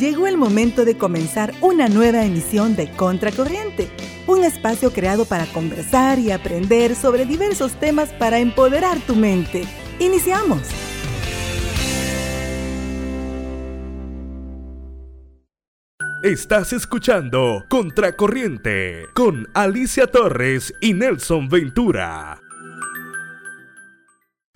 Llegó 0.00 0.26
el 0.26 0.38
momento 0.38 0.86
de 0.86 0.96
comenzar 0.96 1.52
una 1.60 1.86
nueva 1.86 2.24
emisión 2.24 2.74
de 2.74 2.90
Contracorriente, 2.90 3.90
un 4.26 4.44
espacio 4.44 4.94
creado 4.94 5.26
para 5.26 5.44
conversar 5.44 6.18
y 6.18 6.30
aprender 6.30 6.94
sobre 6.94 7.26
diversos 7.26 7.78
temas 7.78 8.10
para 8.14 8.38
empoderar 8.38 8.98
tu 9.00 9.14
mente. 9.14 9.64
Iniciamos. 9.98 10.62
Estás 16.22 16.72
escuchando 16.72 17.66
Contracorriente 17.68 19.04
con 19.14 19.48
Alicia 19.52 20.06
Torres 20.06 20.72
y 20.80 20.94
Nelson 20.94 21.50
Ventura. 21.50 22.40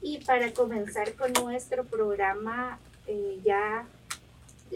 Y 0.01 0.25
para 0.25 0.51
comenzar 0.55 1.13
con 1.13 1.35
nuestro 1.35 1.85
programa, 1.85 2.79
eh, 3.07 3.39
ya 3.45 3.85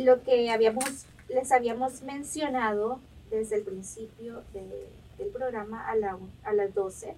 lo 0.05 0.23
que 0.23 0.51
habíamos, 0.51 1.07
les 1.29 1.51
habíamos 1.53 2.03
mencionado 2.03 3.01
desde 3.31 3.57
el 3.57 3.63
principio 3.63 4.43
del 4.53 5.29
programa 5.31 5.89
a, 5.89 5.97
la, 5.97 6.19
a 6.45 6.53
las 6.53 6.75
12, 6.75 7.15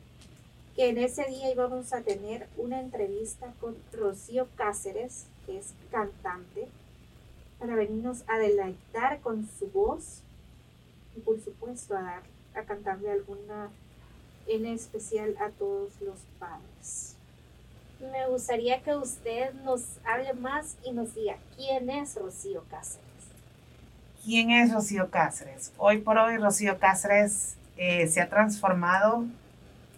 que 0.75 0.89
en 0.89 0.99
ese 0.99 1.25
día 1.27 1.51
íbamos 1.51 1.93
a 1.93 2.01
tener 2.01 2.49
una 2.57 2.81
entrevista 2.81 3.53
con 3.61 3.77
Rocío 3.93 4.49
Cáceres, 4.57 5.27
que 5.47 5.59
es 5.59 5.75
cantante, 5.91 6.69
para 7.59 7.77
venirnos 7.77 8.25
a 8.27 8.39
deleitar 8.39 9.21
con 9.21 9.47
su 9.59 9.67
voz 9.69 10.23
y 11.15 11.21
por 11.21 11.41
supuesto 11.41 11.95
a, 11.97 12.03
dar, 12.03 12.23
a 12.55 12.63
cantarle 12.63 13.11
alguna 13.11 13.69
en 14.47 14.67
especial 14.67 15.37
a 15.39 15.51
todos 15.51 16.01
los 16.01 16.19
padres 16.39 17.10
me 18.01 18.27
gustaría 18.29 18.81
que 18.83 18.95
usted 18.95 19.53
nos 19.65 19.83
hable 20.05 20.33
más 20.35 20.77
y 20.85 20.93
nos 20.93 21.15
diga 21.15 21.37
quién 21.57 21.91
es 21.91 22.15
Rocío 22.15 22.65
Cáceres. 22.71 23.07
¿Quién 24.25 24.51
es 24.51 24.73
Rocío 24.73 25.11
Cáceres? 25.11 25.73
Hoy 25.77 25.99
por 25.99 26.19
hoy 26.19 26.39
Rocío 26.39 26.79
Cáceres 26.79 27.57
eh, 27.77 28.07
se 28.09 28.21
ha 28.21 28.29
transformado 28.29 29.25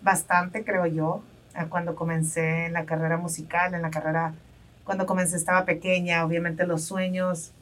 bastante, 0.03 0.65
creo 0.65 0.87
yo, 0.87 1.23
cuando 1.69 1.95
comencé 1.95 2.67
en 2.67 2.73
la 2.73 2.85
carrera 2.85 3.19
musical, 3.19 3.75
en 3.75 3.83
la 3.83 3.91
carrera, 3.91 4.35
cuando 4.85 5.07
comencé 5.07 5.37
estaba 5.37 5.65
pequeña, 5.65 6.25
obviamente 6.25 6.67
los 6.67 6.83
sueños 6.83 7.53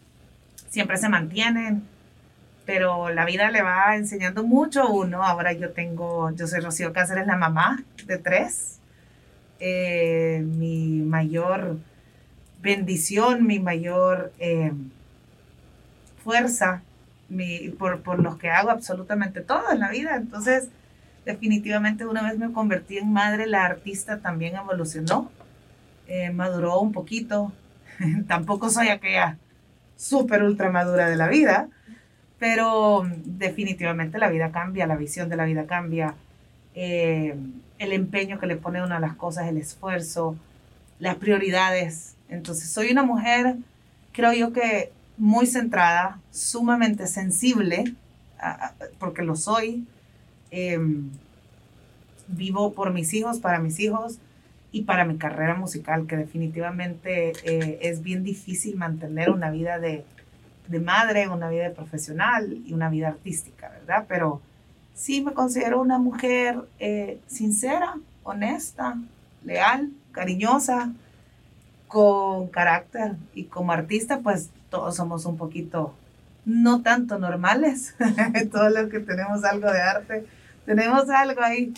siempre 0.68 0.96
se 0.96 1.08
mantienen, 1.08 1.86
pero 2.64 3.10
la 3.10 3.24
vida 3.24 3.50
le 3.50 3.62
va 3.62 3.96
enseñando 3.96 4.44
mucho 4.44 4.82
a 4.82 4.90
uno. 4.90 5.22
Ahora 5.22 5.52
yo 5.52 5.72
tengo, 5.72 6.30
yo 6.30 6.46
soy 6.46 6.60
Rocío 6.60 6.92
Cáceres, 6.92 7.26
la 7.26 7.36
mamá 7.36 7.82
de 8.06 8.16
tres, 8.18 8.79
eh, 9.60 10.42
mi 10.42 11.02
mayor 11.02 11.76
bendición, 12.62 13.46
mi 13.46 13.58
mayor 13.58 14.32
eh, 14.38 14.72
fuerza, 16.24 16.82
mi, 17.28 17.68
por, 17.70 18.00
por 18.02 18.20
los 18.20 18.36
que 18.38 18.50
hago 18.50 18.70
absolutamente 18.70 19.42
todo 19.42 19.70
en 19.70 19.80
la 19.80 19.90
vida. 19.90 20.16
Entonces, 20.16 20.68
definitivamente 21.24 22.06
una 22.06 22.22
vez 22.22 22.38
me 22.38 22.52
convertí 22.52 22.98
en 22.98 23.12
madre, 23.12 23.46
la 23.46 23.64
artista 23.64 24.18
también 24.20 24.56
evolucionó, 24.56 25.30
eh, 26.06 26.30
maduró 26.30 26.80
un 26.80 26.92
poquito. 26.92 27.52
Tampoco 28.26 28.70
soy 28.70 28.88
aquella 28.88 29.38
súper 29.96 30.42
ultra 30.42 30.70
madura 30.70 31.08
de 31.08 31.16
la 31.16 31.28
vida, 31.28 31.68
pero 32.38 33.06
definitivamente 33.24 34.18
la 34.18 34.30
vida 34.30 34.50
cambia, 34.50 34.86
la 34.86 34.96
visión 34.96 35.28
de 35.28 35.36
la 35.36 35.44
vida 35.44 35.66
cambia 35.66 36.14
el 37.80 37.92
empeño 37.92 38.38
que 38.38 38.46
le 38.46 38.56
pone 38.56 38.82
uno 38.82 38.94
a 38.94 39.00
las 39.00 39.16
cosas, 39.16 39.48
el 39.48 39.56
esfuerzo, 39.56 40.36
las 40.98 41.16
prioridades. 41.16 42.14
Entonces, 42.28 42.70
soy 42.70 42.92
una 42.92 43.02
mujer, 43.02 43.56
creo 44.12 44.34
yo 44.34 44.52
que 44.52 44.92
muy 45.16 45.46
centrada, 45.46 46.20
sumamente 46.30 47.06
sensible, 47.06 47.94
porque 48.98 49.22
lo 49.22 49.34
soy. 49.34 49.86
Em, 50.50 51.10
vivo 52.28 52.74
por 52.74 52.92
mis 52.92 53.14
hijos, 53.14 53.40
para 53.40 53.58
mis 53.58 53.80
hijos 53.80 54.18
y 54.72 54.82
para 54.82 55.04
mi 55.04 55.16
carrera 55.16 55.54
musical, 55.54 56.06
que 56.06 56.16
definitivamente 56.16 57.32
eh, 57.44 57.78
es 57.82 58.02
bien 58.02 58.24
difícil 58.24 58.76
mantener 58.76 59.30
una 59.30 59.50
vida 59.50 59.78
de, 59.78 60.04
de 60.68 60.80
madre, 60.80 61.28
una 61.28 61.48
vida 61.48 61.72
profesional 61.72 62.58
y 62.66 62.74
una 62.74 62.90
vida 62.90 63.08
artística, 63.08 63.70
¿verdad? 63.70 64.04
Pero 64.06 64.42
sí 65.00 65.22
me 65.22 65.32
considero 65.32 65.80
una 65.80 65.98
mujer 65.98 66.60
eh, 66.78 67.18
sincera, 67.26 67.96
honesta, 68.22 68.98
leal, 69.42 69.90
cariñosa, 70.12 70.92
con 71.88 72.48
carácter 72.48 73.16
y 73.34 73.44
como 73.44 73.72
artista 73.72 74.20
pues 74.20 74.50
todos 74.68 74.94
somos 74.94 75.24
un 75.24 75.38
poquito 75.38 75.94
no 76.44 76.82
tanto 76.82 77.18
normales, 77.18 77.94
todos 78.52 78.72
los 78.72 78.90
que 78.90 79.00
tenemos 79.00 79.42
algo 79.44 79.72
de 79.72 79.80
arte, 79.80 80.26
tenemos 80.66 81.08
algo 81.08 81.40
ahí. 81.42 81.72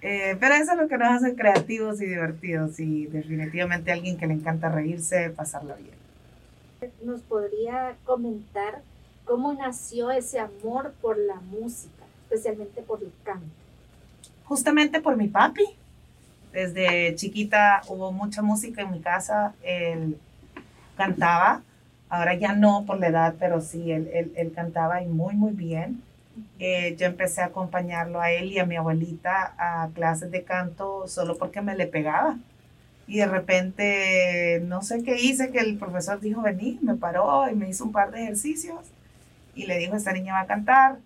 Eh, 0.00 0.36
pero 0.38 0.54
eso 0.54 0.72
es 0.72 0.78
lo 0.78 0.86
que 0.86 0.98
nos 0.98 1.08
hace 1.08 1.34
creativos 1.34 2.00
y 2.00 2.06
divertidos 2.06 2.78
y 2.78 3.06
definitivamente 3.06 3.90
alguien 3.90 4.16
que 4.16 4.26
le 4.26 4.34
encanta 4.34 4.68
reírse, 4.68 5.30
pasarla 5.30 5.74
bien. 5.74 6.92
¿Nos 7.02 7.22
podría 7.22 7.96
comentar 8.04 8.82
cómo 9.24 9.54
nació 9.54 10.10
ese 10.10 10.38
amor 10.38 10.92
por 11.00 11.16
la 11.18 11.36
música? 11.36 12.03
Especialmente 12.34 12.82
por 12.82 13.02
el 13.02 13.12
canto? 13.22 13.46
Justamente 14.44 15.00
por 15.00 15.16
mi 15.16 15.28
papi. 15.28 15.64
Desde 16.52 17.14
chiquita 17.16 17.82
hubo 17.88 18.12
mucha 18.12 18.42
música 18.42 18.82
en 18.82 18.92
mi 18.92 19.00
casa. 19.00 19.54
Él 19.62 20.18
cantaba. 20.96 21.62
Ahora 22.08 22.34
ya 22.34 22.52
no 22.52 22.84
por 22.86 23.00
la 23.00 23.08
edad, 23.08 23.34
pero 23.38 23.60
sí, 23.60 23.90
él, 23.90 24.32
él, 24.36 24.52
cantaba 24.54 25.02
y 25.02 25.06
muy, 25.06 25.34
muy 25.34 25.52
bien. 25.52 26.02
Eh, 26.58 26.94
yo 26.96 27.06
empecé 27.06 27.40
a 27.40 27.46
acompañarlo 27.46 28.20
a 28.20 28.30
él 28.30 28.52
y 28.52 28.58
a 28.58 28.66
mi 28.66 28.76
abuelita 28.76 29.54
a 29.58 29.88
clases 29.94 30.30
de 30.30 30.42
canto 30.44 31.08
solo 31.08 31.36
porque 31.36 31.60
me 31.60 31.76
le 31.76 31.86
pegaba. 31.86 32.36
Y 33.06 33.18
de 33.18 33.26
repente, 33.26 34.62
no 34.64 34.82
sé 34.82 35.02
qué 35.02 35.20
hice, 35.20 35.50
que 35.50 35.58
el 35.58 35.76
profesor 35.76 36.20
dijo, 36.20 36.42
vení, 36.42 36.78
me 36.82 36.94
paró 36.94 37.48
y 37.50 37.54
me 37.54 37.68
hizo 37.68 37.84
un 37.84 37.92
par 37.92 38.12
de 38.12 38.22
ejercicios. 38.22 38.80
Y 39.54 39.66
le 39.66 39.78
dijo, 39.78 39.96
esta 39.96 40.12
niña 40.12 40.34
va 40.34 40.40
a 40.40 40.46
cantar 40.46 40.98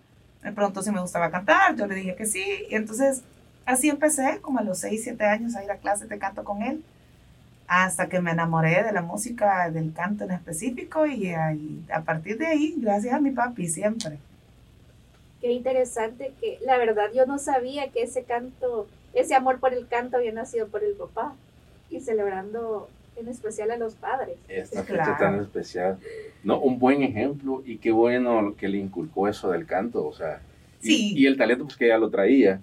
me 0.43 0.51
preguntó 0.51 0.81
si 0.81 0.91
me 0.91 1.01
gustaba 1.01 1.31
cantar, 1.31 1.75
yo 1.75 1.85
le 1.87 1.95
dije 1.95 2.15
que 2.15 2.25
sí, 2.25 2.43
y 2.69 2.75
entonces 2.75 3.23
así 3.65 3.89
empecé, 3.89 4.39
como 4.41 4.59
a 4.59 4.63
los 4.63 4.79
6, 4.79 5.03
7 5.03 5.23
años, 5.25 5.55
a 5.55 5.63
ir 5.63 5.71
a 5.71 5.77
clases 5.77 6.09
de 6.09 6.17
canto 6.17 6.43
con 6.43 6.61
él, 6.61 6.83
hasta 7.67 8.07
que 8.09 8.19
me 8.19 8.31
enamoré 8.31 8.83
de 8.83 8.91
la 8.91 9.01
música, 9.01 9.69
del 9.69 9.93
canto 9.93 10.23
en 10.23 10.31
específico, 10.31 11.05
y, 11.05 11.31
a 11.33 12.01
partir 12.03 12.37
de 12.37 12.47
ahí, 12.47 12.75
gracias 12.77 13.13
a 13.13 13.19
mi 13.19 13.31
papi, 13.31 13.67
siempre. 13.67 14.17
Qué 15.41 15.51
interesante 15.51 16.33
que, 16.41 16.57
la 16.65 16.77
verdad, 16.77 17.11
yo 17.13 17.25
no 17.25 17.37
sabía 17.37 17.89
que 17.89 18.01
ese 18.01 18.23
canto, 18.23 18.87
ese 19.13 19.35
amor 19.35 19.59
por 19.59 19.73
el 19.73 19.87
canto 19.87 20.17
había 20.17 20.31
nacido 20.31 20.67
por 20.67 20.83
el 20.83 20.93
papá, 20.93 21.35
y 21.91 22.01
celebrando 22.01 22.89
en 23.19 23.27
especial 23.27 23.71
a 23.71 23.77
los 23.77 23.95
padres. 23.95 24.37
Esta 24.47 24.83
fecha 24.83 25.17
tan 25.17 25.39
especial. 25.41 25.97
No, 26.43 26.59
un 26.59 26.79
buen 26.79 27.03
ejemplo 27.03 27.61
y 27.65 27.77
qué 27.77 27.91
bueno 27.91 28.55
que 28.57 28.67
le 28.67 28.77
inculcó 28.77 29.27
eso 29.27 29.51
del 29.51 29.65
canto, 29.65 30.05
o 30.05 30.13
sea, 30.13 30.41
y, 30.81 31.25
el 31.25 31.37
talento 31.37 31.65
pues 31.65 31.77
que 31.77 31.87
ya 31.87 31.97
lo 31.97 32.09
traía. 32.09 32.61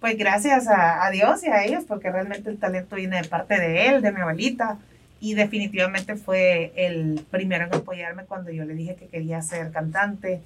Pues 0.00 0.16
gracias 0.16 0.66
a, 0.68 1.08
Dios 1.12 1.44
y 1.44 1.48
a 1.48 1.64
ellos, 1.64 1.84
porque 1.86 2.10
realmente 2.10 2.50
el 2.50 2.58
talento 2.58 2.96
viene 2.96 3.22
de 3.22 3.28
parte 3.28 3.58
de 3.58 3.88
él, 3.88 4.02
de 4.02 4.12
mi 4.12 4.20
abuelita, 4.20 4.78
y 5.20 5.34
definitivamente 5.34 6.16
fue 6.16 6.72
el 6.74 7.24
primero 7.30 7.66
en 7.66 7.74
apoyarme 7.74 8.24
cuando 8.24 8.50
yo 8.50 8.64
le 8.64 8.74
dije 8.74 8.96
que 8.96 9.06
quería 9.06 9.40
ser 9.42 9.70
cantante. 9.70 10.40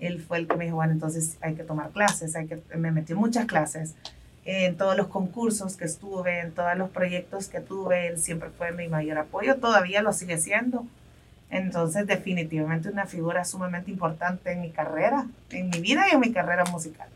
Él 0.00 0.20
fue 0.20 0.38
el 0.38 0.46
que 0.46 0.56
me 0.56 0.64
dijo, 0.64 0.76
bueno, 0.76 0.92
entonces 0.92 1.36
hay 1.42 1.54
que 1.54 1.62
tomar 1.62 1.90
clases, 1.90 2.36
hay 2.36 2.46
que, 2.46 2.58
me 2.74 2.90
metió 2.90 3.16
muchas 3.16 3.44
clases 3.46 3.94
en 4.46 4.76
todos 4.76 4.96
los 4.96 5.08
concursos 5.08 5.76
que 5.76 5.84
estuve, 5.84 6.40
en 6.40 6.52
todos 6.52 6.76
los 6.78 6.88
proyectos 6.90 7.48
que 7.48 7.60
tuve, 7.60 8.06
él 8.06 8.18
siempre 8.18 8.50
fue 8.50 8.70
mi 8.70 8.86
mayor 8.86 9.18
apoyo, 9.18 9.56
todavía 9.56 10.02
lo 10.02 10.12
sigue 10.12 10.38
siendo. 10.38 10.86
Entonces, 11.50 12.06
definitivamente 12.06 12.88
una 12.88 13.06
figura 13.06 13.44
sumamente 13.44 13.90
importante 13.90 14.52
en 14.52 14.60
mi 14.60 14.70
carrera, 14.70 15.26
en 15.50 15.70
mi 15.70 15.80
vida 15.80 16.06
y 16.08 16.14
en 16.14 16.20
mi 16.20 16.32
carrera 16.32 16.64
musical. 16.66 17.08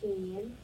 Qué 0.00 0.06
bien. 0.06 0.54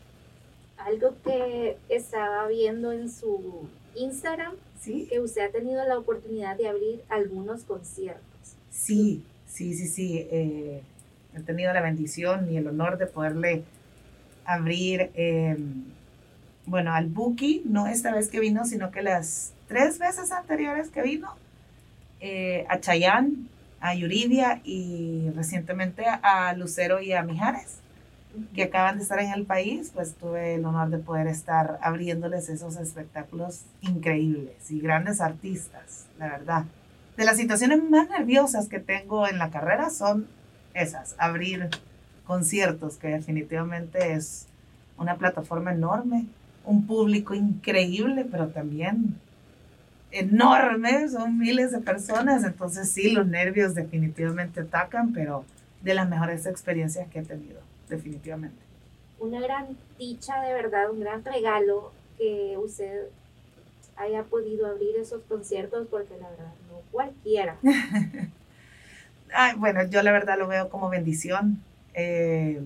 Algo 0.79 1.15
que 1.23 1.77
estaba 1.91 2.49
viendo 2.49 2.93
en 2.93 3.11
su 3.11 3.69
Instagram, 3.95 4.55
¿Sí? 4.81 5.07
que 5.11 5.21
usted 5.21 5.47
ha 5.47 5.51
tenido 5.51 5.87
la 5.87 5.99
oportunidad 5.99 6.57
de 6.57 6.69
abrir 6.69 7.03
algunos 7.11 7.65
conciertos. 7.65 8.23
Sí, 8.71 9.23
sí, 9.47 9.75
sí, 9.75 9.87
sí. 9.87 10.29
Eh, 10.31 10.83
he 11.35 11.41
tenido 11.41 11.73
la 11.75 11.83
bendición 11.83 12.51
y 12.51 12.57
el 12.57 12.67
honor 12.69 12.97
de 12.97 13.07
poderle 13.07 13.65
abrir, 14.47 15.11
em, 15.15 15.85
bueno, 16.67 16.93
al 16.95 17.07
Buki, 17.07 17.63
no 17.65 17.87
esta 17.87 18.13
vez 18.13 18.29
que 18.29 18.41
vino, 18.41 18.65
sino 18.65 18.91
que 18.91 19.03
las 19.03 19.53
tres 19.69 19.99
veces 19.99 20.33
anteriores 20.33 20.89
que 20.91 21.03
vino, 21.03 21.35
eh, 22.21 22.65
a 22.69 22.81
Chayán, 22.81 23.49
a 23.81 23.95
Yuridia 23.95 24.61
y 24.65 25.31
recientemente 25.35 26.05
a 26.07 26.55
Lucero 26.55 27.01
y 27.01 27.13
a 27.13 27.23
Mijares, 27.23 27.79
que 28.55 28.65
acaban 28.65 28.97
de 28.97 29.03
estar 29.03 29.19
en 29.19 29.33
el 29.33 29.45
país, 29.45 29.91
pues 29.95 30.15
tuve 30.15 30.55
el 30.55 30.65
honor 30.65 30.91
de 30.91 30.99
poder 30.99 31.27
estar 31.27 31.79
abriéndoles 31.83 32.49
esos 32.49 32.77
espectáculos 32.77 33.63
increíbles 33.81 34.71
y 34.71 34.81
grandes 34.81 35.21
artistas, 35.21 36.07
la 36.19 36.29
verdad. 36.29 36.65
de 37.17 37.25
las 37.25 37.39
situaciones 37.39 37.83
más 37.83 38.11
nerviosas 38.11 38.69
que 38.69 38.79
tengo 38.79 39.27
en 39.27 39.39
la 39.39 39.51
carrera 39.51 39.89
son 39.89 40.29
esas, 40.75 41.15
abrir 41.17 41.71
conciertos, 42.27 42.97
que 42.97 43.09
definitivamente 43.09 44.13
es 44.13 44.47
una 44.99 45.17
plataforma 45.17 45.73
enorme, 45.73 46.27
un 46.65 46.87
público 46.87 47.35
increíble, 47.35 48.27
pero 48.31 48.49
también 48.49 49.19
enorme, 50.11 51.09
son 51.09 51.39
miles 51.39 51.73
de 51.73 51.81
personas, 51.81 52.45
entonces 52.45 52.91
sí, 52.91 53.11
los 53.13 53.27
nervios 53.27 53.75
definitivamente 53.75 54.61
atacan, 54.61 55.13
pero 55.13 55.45
de 55.83 55.95
las 55.95 56.09
mejores 56.09 56.47
experiencias 56.47 57.09
que 57.09 57.21
he 57.21 57.23
tenido, 57.23 57.61
definitivamente. 57.89 58.57
Una 59.19 59.41
gran 59.41 59.77
dicha, 59.99 60.41
de 60.43 60.53
verdad, 60.53 60.91
un 60.91 61.01
gran 61.01 61.25
regalo 61.25 61.93
que 62.19 62.57
usted 62.59 63.07
haya 63.97 64.25
podido 64.25 64.67
abrir 64.67 64.97
esos 64.97 65.23
conciertos, 65.23 65.87
porque 65.91 66.17
la 66.21 66.29
verdad, 66.29 66.53
no 66.71 66.81
cualquiera. 66.91 67.57
bueno, 69.57 69.85
yo 69.89 70.03
la 70.03 70.13
verdad 70.13 70.39
lo 70.39 70.49
veo 70.49 70.69
como 70.69 70.89
bendición. 70.89 71.63
Eh, 71.97 72.61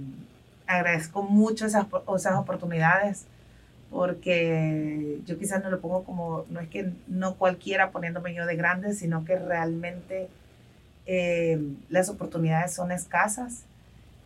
agradezco 0.67 1.23
mucho 1.23 1.65
esas, 1.67 1.87
esas 2.17 2.37
oportunidades 2.37 3.27
porque 3.91 5.21
yo 5.27 5.38
quizás 5.38 5.62
no 5.62 5.71
lo 5.71 5.81
pongo 5.81 6.05
como, 6.05 6.44
no 6.50 6.61
es 6.61 6.69
que 6.69 6.93
no 7.09 7.37
cualquiera 7.37 7.91
poniéndome 7.91 8.35
yo 8.35 8.47
de 8.47 8.56
grande, 8.56 8.94
sino 8.94 9.25
que 9.25 9.37
realmente 9.37 10.29
eh, 11.06 11.61
las 11.88 12.09
oportunidades 12.09 12.73
son 12.73 12.93
escasas 12.93 13.65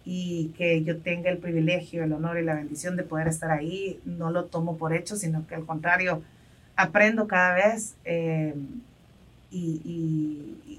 y 0.04 0.48
que 0.56 0.84
yo 0.84 0.98
tenga 1.00 1.30
el 1.30 1.38
privilegio, 1.38 2.04
el 2.04 2.12
honor 2.12 2.38
y 2.38 2.44
la 2.44 2.54
bendición 2.54 2.96
de 2.96 3.04
poder 3.04 3.26
estar 3.26 3.50
ahí, 3.50 4.00
no 4.04 4.30
lo 4.30 4.46
tomo 4.46 4.76
por 4.76 4.92
hecho, 4.92 5.16
sino 5.16 5.46
que 5.46 5.54
al 5.54 5.64
contrario, 5.64 6.22
aprendo 6.76 7.26
cada 7.26 7.54
vez 7.54 7.94
eh, 8.04 8.54
y, 9.50 9.80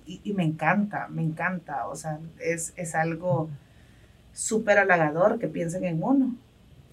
y, 0.05 0.21
y, 0.23 0.33
me 0.33 0.43
encanta, 0.43 1.07
me 1.07 1.23
encanta, 1.23 1.87
o 1.87 1.95
sea, 1.95 2.19
es, 2.39 2.73
es 2.75 2.93
algo 2.93 3.49
súper 4.35 4.77
halagador 4.77 5.39
que 5.39 5.47
piensen 5.47 5.85
en 5.85 6.03
uno 6.03 6.35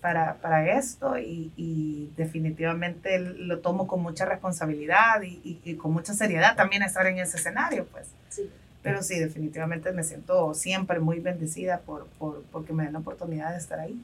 para, 0.00 0.34
para 0.34 0.78
esto 0.78 1.18
y, 1.18 1.52
y, 1.56 2.10
definitivamente 2.16 3.18
lo 3.18 3.58
tomo 3.58 3.86
con 3.86 4.00
mucha 4.02 4.24
responsabilidad 4.24 5.22
y, 5.22 5.60
y, 5.64 5.74
con 5.74 5.92
mucha 5.92 6.14
seriedad 6.14 6.56
también 6.56 6.82
estar 6.82 7.06
en 7.06 7.18
ese 7.18 7.36
escenario, 7.36 7.86
pues. 7.86 8.08
Sí. 8.28 8.50
Pero 8.82 9.02
sí, 9.02 9.18
definitivamente 9.18 9.92
me 9.92 10.02
siento 10.02 10.54
siempre 10.54 10.98
muy 10.98 11.20
bendecida 11.20 11.80
por, 11.80 12.06
por, 12.18 12.42
porque 12.50 12.72
me 12.72 12.84
dan 12.84 12.94
la 12.94 12.98
oportunidad 12.98 13.52
de 13.52 13.58
estar 13.58 13.78
ahí. 13.78 14.00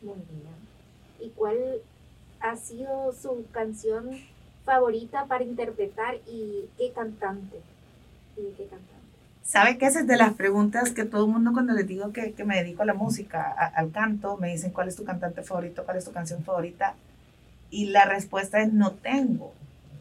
Muy 0.00 0.14
bien. 0.14 0.60
¿Y 1.20 1.28
cuál 1.30 1.58
ha 2.40 2.56
sido 2.56 3.12
su 3.12 3.44
canción 3.52 4.10
favorita 4.64 5.26
para 5.26 5.44
interpretar 5.44 6.16
y 6.26 6.64
qué 6.78 6.92
cantante? 6.92 7.60
¿Y 8.36 8.52
qué 8.56 8.64
cantante? 8.64 8.89
¿Sabe 9.50 9.78
que 9.78 9.86
esa 9.86 9.98
es 9.98 10.06
de 10.06 10.16
las 10.16 10.34
preguntas 10.34 10.92
que 10.92 11.04
todo 11.04 11.24
el 11.26 11.32
mundo 11.32 11.52
cuando 11.52 11.72
les 11.72 11.84
digo 11.84 12.12
que, 12.12 12.34
que 12.34 12.44
me 12.44 12.54
dedico 12.54 12.82
a 12.82 12.86
la 12.86 12.94
música, 12.94 13.50
al 13.50 13.90
canto, 13.90 14.36
me 14.36 14.52
dicen 14.52 14.70
cuál 14.70 14.86
es 14.86 14.94
tu 14.94 15.02
cantante 15.02 15.42
favorito, 15.42 15.84
cuál 15.84 15.96
es 15.96 16.04
tu 16.04 16.12
canción 16.12 16.44
favorita? 16.44 16.94
Y 17.68 17.86
la 17.86 18.04
respuesta 18.04 18.60
es 18.60 18.72
no 18.72 18.92
tengo. 18.92 19.52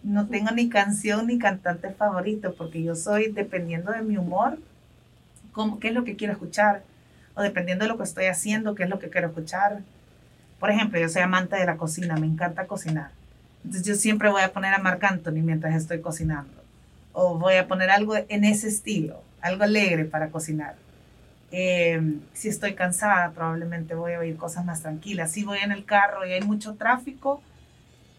No 0.04 0.28
tengo 0.28 0.52
ni 0.52 0.70
canción 0.70 1.26
ni 1.26 1.40
cantante 1.40 1.90
favorito 1.90 2.54
porque 2.54 2.84
yo 2.84 2.94
soy, 2.94 3.32
dependiendo 3.32 3.92
de 3.92 4.04
mi 4.04 4.18
humor, 4.18 4.60
cómo, 5.52 5.80
qué 5.80 5.88
es 5.88 5.96
lo 5.96 6.04
que 6.04 6.16
quiero 6.16 6.34
escuchar, 6.34 6.84
o 7.34 7.42
dependiendo 7.42 7.86
de 7.86 7.90
lo 7.90 7.98
que 7.98 8.04
estoy 8.04 8.26
haciendo, 8.26 8.76
qué 8.76 8.84
es 8.84 8.90
lo 8.92 9.00
que 9.00 9.10
quiero 9.10 9.30
escuchar. 9.30 9.80
Por 10.60 10.70
ejemplo, 10.70 11.00
yo 11.00 11.10
soy 11.10 11.24
amante 11.24 11.56
de 11.56 11.66
la 11.66 11.78
cocina, 11.78 12.18
me 12.18 12.28
encanta 12.28 12.68
cocinar. 12.68 13.10
Entonces 13.64 13.84
yo 13.84 13.96
siempre 13.96 14.30
voy 14.30 14.44
a 14.44 14.54
poner 14.54 14.76
a 14.76 14.78
Marc 14.78 15.04
Anthony 15.06 15.42
mientras 15.42 15.74
estoy 15.74 16.02
cocinando. 16.02 16.54
O 17.14 17.40
voy 17.40 17.56
a 17.56 17.68
poner 17.68 17.90
algo 17.90 18.14
en 18.16 18.44
ese 18.44 18.68
estilo 18.68 19.28
algo 19.42 19.64
alegre 19.64 20.06
para 20.06 20.30
cocinar. 20.30 20.76
Em, 21.52 22.22
si 22.34 22.50
estoy 22.50 22.76
cansada, 22.76 23.32
probablemente 23.32 23.96
voy 23.96 24.14
a 24.14 24.20
oír 24.20 24.38
cosas 24.38 24.66
más 24.66 24.82
tranquilas. 24.82 25.32
Si 25.32 25.44
voy 25.44 25.60
en 25.60 25.72
el 25.72 25.86
carro 25.86 26.26
y 26.26 26.32
hay 26.32 26.42
mucho 26.42 26.76
tráfico, 26.76 27.42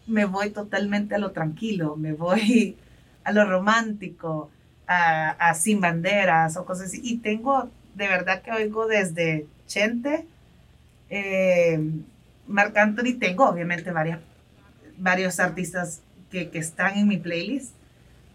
me 0.07 0.25
voy 0.25 0.51
totalmente 0.51 1.15
a 1.15 1.19
lo 1.19 1.31
tranquilo, 1.33 1.97
me 1.97 2.13
voy 2.13 2.77
a 3.25 3.33
lo 3.33 3.45
romántico, 3.45 4.51
a, 4.87 5.55
sin 5.55 5.81
banderas 5.81 6.57
o 6.57 6.65
cosas 6.65 6.87
así. 6.87 7.01
Y 7.03 7.19
tengo, 7.19 7.71
de 7.95 8.09
verdad 8.09 8.43
que 8.43 8.51
oigo 8.51 8.87
desde 8.87 9.47
Chente, 9.69 10.27
eh, 11.11 11.79
Marc 12.49 12.77
Anthony, 12.77 13.19
tengo 13.21 13.49
obviamente 13.49 13.93
varias, 13.93 14.19
varios 14.99 15.39
artistas 15.39 16.01
que, 16.31 16.51
que 16.51 16.59
están 16.59 16.99
en 16.99 17.07
mi 17.07 17.19
playlist 17.19 17.75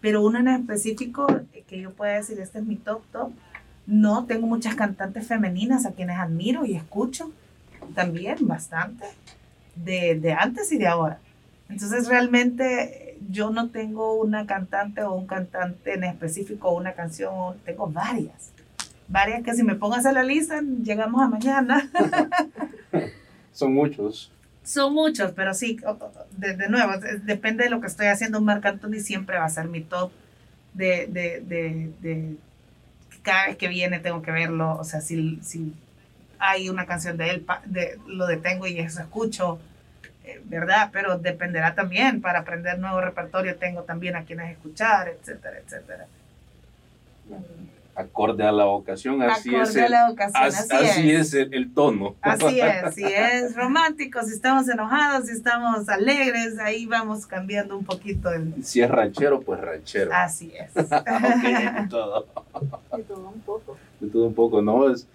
pero 0.06 0.22
uno 0.22 0.38
en 0.38 0.46
específico 0.46 1.26
que 1.66 1.80
yo 1.80 1.92
pueda 1.92 2.14
decir, 2.14 2.40
este 2.40 2.58
es 2.58 2.64
mi 2.64 2.76
top 2.76 3.02
top. 3.12 3.32
No, 3.86 4.26
tengo 4.26 4.46
muchas 4.46 4.74
cantantes 4.74 5.26
femeninas 5.26 5.86
a 5.86 5.92
quienes 5.92 6.18
admiro 6.18 6.64
y 6.64 6.74
escucho 6.74 7.30
también 7.94 8.38
bastante, 8.40 9.06
de, 9.76 10.18
de 10.18 10.32
antes 10.32 10.72
y 10.72 10.78
de 10.78 10.88
ahora. 10.88 11.18
Entonces 11.68 12.08
realmente 12.08 13.16
yo 13.30 13.50
no 13.50 13.68
tengo 13.68 14.14
una 14.14 14.46
cantante 14.46 15.02
o 15.02 15.14
un 15.14 15.26
cantante 15.26 15.94
en 15.94 16.04
específico 16.04 16.68
o 16.68 16.76
una 16.76 16.92
canción, 16.92 17.56
tengo 17.64 17.86
varias. 17.86 18.52
Varias 19.08 19.42
que 19.42 19.54
si 19.54 19.62
me 19.62 19.76
pongas 19.76 20.04
a 20.06 20.12
la 20.12 20.22
lista, 20.22 20.60
llegamos 20.60 21.22
a 21.22 21.28
mañana. 21.28 21.90
Son 23.52 23.72
muchos. 23.72 24.32
Son 24.64 24.92
muchos, 24.92 25.30
pero 25.32 25.54
sí, 25.54 25.78
de, 26.36 26.68
nuevo, 26.68 26.92
depende 27.22 27.64
de 27.64 27.70
lo 27.70 27.80
que 27.80 27.86
estoy 27.86 28.06
haciendo. 28.06 28.40
Marc 28.40 28.66
Anthony 28.66 28.98
siempre 29.00 29.38
va 29.38 29.44
a 29.44 29.48
ser 29.48 29.68
mi 29.68 29.80
top 29.80 30.10
de, 30.76 31.06
de, 31.06 31.40
de, 31.40 31.90
de 32.00 32.36
cada 33.22 33.46
vez 33.46 33.56
que 33.56 33.68
viene 33.68 33.98
tengo 34.00 34.22
que 34.22 34.30
verlo. 34.30 34.76
O 34.76 34.84
sea, 34.84 35.00
si, 35.00 35.38
si 35.42 35.74
hay 36.38 36.68
una 36.68 36.86
canción 36.86 37.16
de 37.16 37.30
él, 37.30 37.46
de, 37.64 37.98
lo 38.06 38.26
detengo 38.26 38.66
y 38.66 38.78
eso 38.78 39.00
escucho, 39.00 39.58
eh, 40.24 40.40
¿verdad? 40.44 40.90
Pero 40.92 41.18
dependerá 41.18 41.74
también. 41.74 42.20
Para 42.20 42.40
aprender 42.40 42.78
nuevo 42.78 43.00
repertorio 43.00 43.56
tengo 43.56 43.82
también 43.82 44.16
a 44.16 44.24
quienes 44.24 44.52
escuchar, 44.52 45.08
etcétera, 45.08 45.58
etcétera 45.58 46.06
acorde 47.96 48.44
a 48.44 48.52
la 48.52 48.66
ocasión, 48.66 49.22
así 49.22 49.54
es. 49.54 49.74
El, 49.74 49.94
así, 49.94 51.10
es, 51.10 51.34
el, 51.34 51.72
tono. 51.72 52.14
Así 52.20 52.60
es, 52.60 52.94
si 52.94 53.04
es 53.04 53.56
romántico, 53.56 54.22
si 54.22 54.34
estamos 54.34 54.68
enojados, 54.68 55.26
si 55.26 55.32
estamos 55.32 55.88
alegres, 55.88 56.58
ahí 56.58 56.84
vamos 56.84 57.26
cambiando 57.26 57.76
un 57.76 57.84
poquito. 57.84 58.30
El... 58.30 58.62
Si 58.62 58.82
es 58.82 58.90
ranchero, 58.90 59.40
pues 59.40 59.60
ranchero. 59.60 60.10
Así 60.12 60.52
es. 60.54 60.74
de 60.74 60.86
todo. 61.88 62.26
De 62.94 63.02
todo 63.02 63.28
un 63.34 63.40
poco. 63.40 63.78
De 63.98 64.08
todo 64.08 64.26
un 64.26 64.34
poco, 64.34 64.60
¿no? 64.60 64.90
Es 64.90 65.08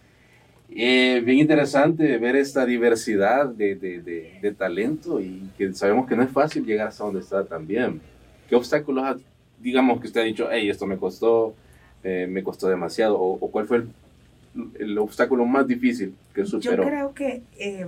eh, 0.72 1.22
bien 1.24 1.38
interesante 1.38 2.18
ver 2.18 2.36
esta 2.36 2.66
diversidad 2.66 3.46
de, 3.46 3.76
de, 3.76 4.02
de, 4.02 4.40
de, 4.42 4.52
talento 4.54 5.20
y 5.22 5.50
que 5.58 5.72
sabemos 5.74 6.08
que 6.08 6.16
no 6.16 6.24
es 6.24 6.32
fácil 6.32 6.66
llegar 6.66 6.88
hasta 6.88 7.04
donde 7.04 7.20
está 7.20 7.46
también. 7.46 8.02
¿Qué 8.50 8.56
obstáculos, 8.56 9.22
digamos, 9.60 10.02
que 10.02 10.08
usted 10.08 10.22
ha 10.22 10.24
dicho, 10.24 10.48
hey, 10.50 10.70
esto 10.70 10.88
me 10.88 10.98
costó, 10.98 11.54
eh, 12.04 12.28
me 12.28 12.44
costó 12.44 12.68
demasiado? 12.68 13.20
¿O, 13.20 13.52
cuál 13.52 13.68
fue 13.68 13.86
el, 14.80 14.98
obstáculo 14.98 15.46
más 15.46 15.68
difícil 15.68 16.16
que 16.34 16.46
superó? 16.46 16.84
Yo 16.84 16.90
creo 16.90 17.14
que 17.14 17.44
eh, 17.58 17.88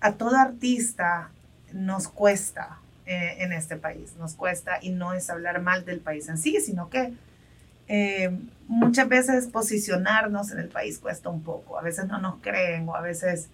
a 0.00 0.12
todo 0.12 0.36
artista 0.36 1.30
nos 1.72 2.08
cuesta 2.08 2.78
eh, 3.06 3.36
en 3.38 3.52
este 3.52 3.76
país, 3.76 4.14
nos 4.18 4.34
cuesta 4.34 4.78
y 4.82 4.90
no 4.90 5.14
es 5.14 5.30
hablar 5.30 5.60
mal 5.62 5.84
del 5.84 6.00
país 6.00 6.28
en 6.28 6.38
sí, 6.38 6.60
sino 6.60 6.90
que 6.90 7.12
muchas 8.68 9.08
veces 9.08 9.48
posicionarnos 9.48 10.52
en 10.52 10.60
el 10.60 10.68
país 10.68 11.00
cuesta 11.00 11.28
un 11.28 11.42
poco, 11.42 11.76
a 11.76 11.82
veces 11.82 12.06
no 12.06 12.18
nos 12.18 12.36
creen 12.40 12.88
o 12.88 12.94
a 12.94 13.00
veces 13.00 13.48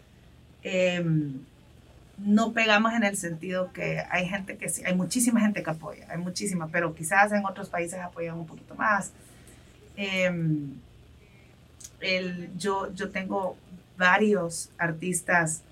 no 2.19 2.53
pegamos 2.53 2.93
en 2.95 3.05
el 3.05 3.17
sentido 3.17 3.73
que 3.73 4.03
hay 4.11 4.29
gente 4.29 4.57
que 4.57 4.69
sí, 4.69 4.83
hay 4.85 4.95
muchísima 4.95 5.41
gente 5.41 5.63
que 5.63 5.71
apoya, 5.71 6.07
hay 6.11 6.19
muchísima, 6.19 6.69
pero 6.69 6.95
quizás 6.95 7.33
en 7.33 7.45
otros 7.45 7.69
países 7.69 7.99
apoyan 8.01 8.39
un 8.39 8.47
poquito 8.47 8.75
más. 8.75 9.13
Em, 9.97 10.75
yo, 12.59 12.93
yo 12.95 13.11
tengo 13.11 13.57
varios 13.97 14.71
artistas 14.79 15.63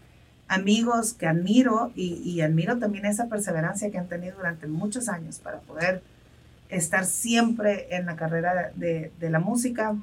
amigos 0.48 1.12
que 1.12 1.26
admiro 1.26 1.92
y, 1.94 2.40
admiro 2.40 2.78
también 2.78 3.06
esa 3.06 3.28
perseverancia 3.28 3.90
que 3.90 3.98
han 3.98 4.08
tenido 4.08 4.36
durante 4.36 4.66
muchos 4.66 5.08
años 5.08 5.38
para 5.38 5.60
poder 5.60 6.02
estar 6.68 7.04
siempre 7.04 7.94
en 7.94 8.06
la 8.06 8.16
carrera 8.16 8.72
de, 8.74 9.10
la 9.20 9.38
música. 9.38 9.96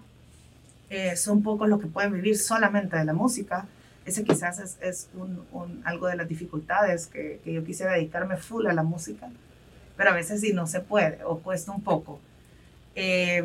Eh, 0.89 1.15
son 1.15 1.41
pocos 1.41 1.69
los 1.69 1.79
que 1.79 1.87
pueden 1.87 2.13
vivir 2.13 2.37
solamente 2.37 2.97
de 2.97 3.05
la 3.05 3.13
música. 3.13 3.65
Ese 4.05 4.23
quizás 4.23 4.59
es, 4.59 4.77
es 4.81 5.09
un, 5.13 5.45
un, 5.51 5.81
algo 5.85 6.07
de 6.07 6.15
las 6.15 6.27
dificultades 6.27 7.07
que, 7.07 7.39
yo 7.45 7.63
quisiera 7.63 7.93
dedicarme 7.93 8.35
full 8.35 8.65
a 8.65 8.73
la 8.73 8.83
música, 8.83 9.29
pero 9.95 10.09
a 10.09 10.13
veces 10.13 10.41
sí 10.41 10.53
no 10.53 10.67
se 10.67 10.79
puede 10.79 11.23
o 11.23 11.39
cuesta 11.39 11.71
un 11.71 11.81
poco. 11.81 12.19
Eh, 12.95 13.43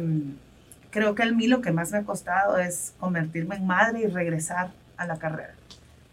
creo 0.90 1.14
que 1.14 1.22
a 1.22 1.32
mí 1.32 1.46
lo 1.46 1.60
que 1.60 1.72
más 1.72 1.92
me 1.92 1.98
ha 1.98 2.02
costado 2.04 2.58
es 2.58 2.94
convertirme 2.98 3.56
en 3.56 3.66
madre 3.66 4.00
y 4.00 4.06
regresar 4.06 4.70
a 4.96 5.06
la 5.06 5.18
carrera. 5.18 5.54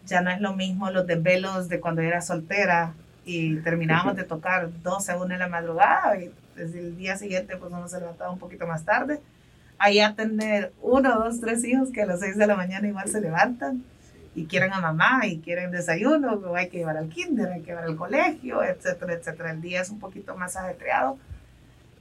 Ya 0.05 0.21
no 0.21 0.29
es 0.31 0.41
lo 0.41 0.53
mismo 0.53 0.89
los 0.91 1.07
desvelos 1.07 1.69
de 1.69 1.79
cuando 1.79 2.01
era 2.01 2.21
soltera 2.21 2.93
y 3.25 3.57
terminábamos 3.57 4.15
de 4.15 4.23
tocar 4.23 4.69
12 4.81 5.11
a 5.11 5.17
1 5.17 5.25
de 5.27 5.37
la 5.37 5.47
madrugada 5.47 6.17
y 6.19 6.31
Desde 6.55 6.79
el 6.79 6.97
día 6.97 7.17
siguiente, 7.17 7.57
pues 7.57 7.71
uno 7.71 7.87
se 7.87 7.99
levantaba 7.99 8.31
un 8.31 8.37
poquito 8.37 8.67
más 8.67 8.83
tarde. 8.85 9.19
Allá 9.79 10.13
tener 10.15 10.71
uno, 10.81 11.19
dos, 11.19 11.41
tres 11.41 11.63
hijos 11.63 11.89
que 11.91 12.03
a 12.03 12.05
las 12.05 12.19
seis 12.19 12.37
de 12.37 12.45
la 12.45 12.55
mañana 12.55 12.87
igual 12.87 13.07
se 13.07 13.19
levantan 13.19 13.83
y 14.35 14.45
quieren 14.45 14.71
a 14.73 14.79
mamá 14.79 15.25
y 15.25 15.39
quieren 15.39 15.71
desayuno, 15.71 16.41
hay 16.55 16.69
que 16.69 16.77
llevar 16.77 16.97
al 16.97 17.09
kinder, 17.09 17.51
hay 17.51 17.61
que 17.61 17.67
llevar 17.67 17.85
al 17.85 17.95
colegio, 17.95 18.63
etcétera, 18.63 19.13
etcétera. 19.13 19.51
El 19.51 19.61
día 19.61 19.81
es 19.81 19.89
un 19.89 19.99
poquito 19.99 20.35
más 20.35 20.55
ajetreado. 20.55 21.17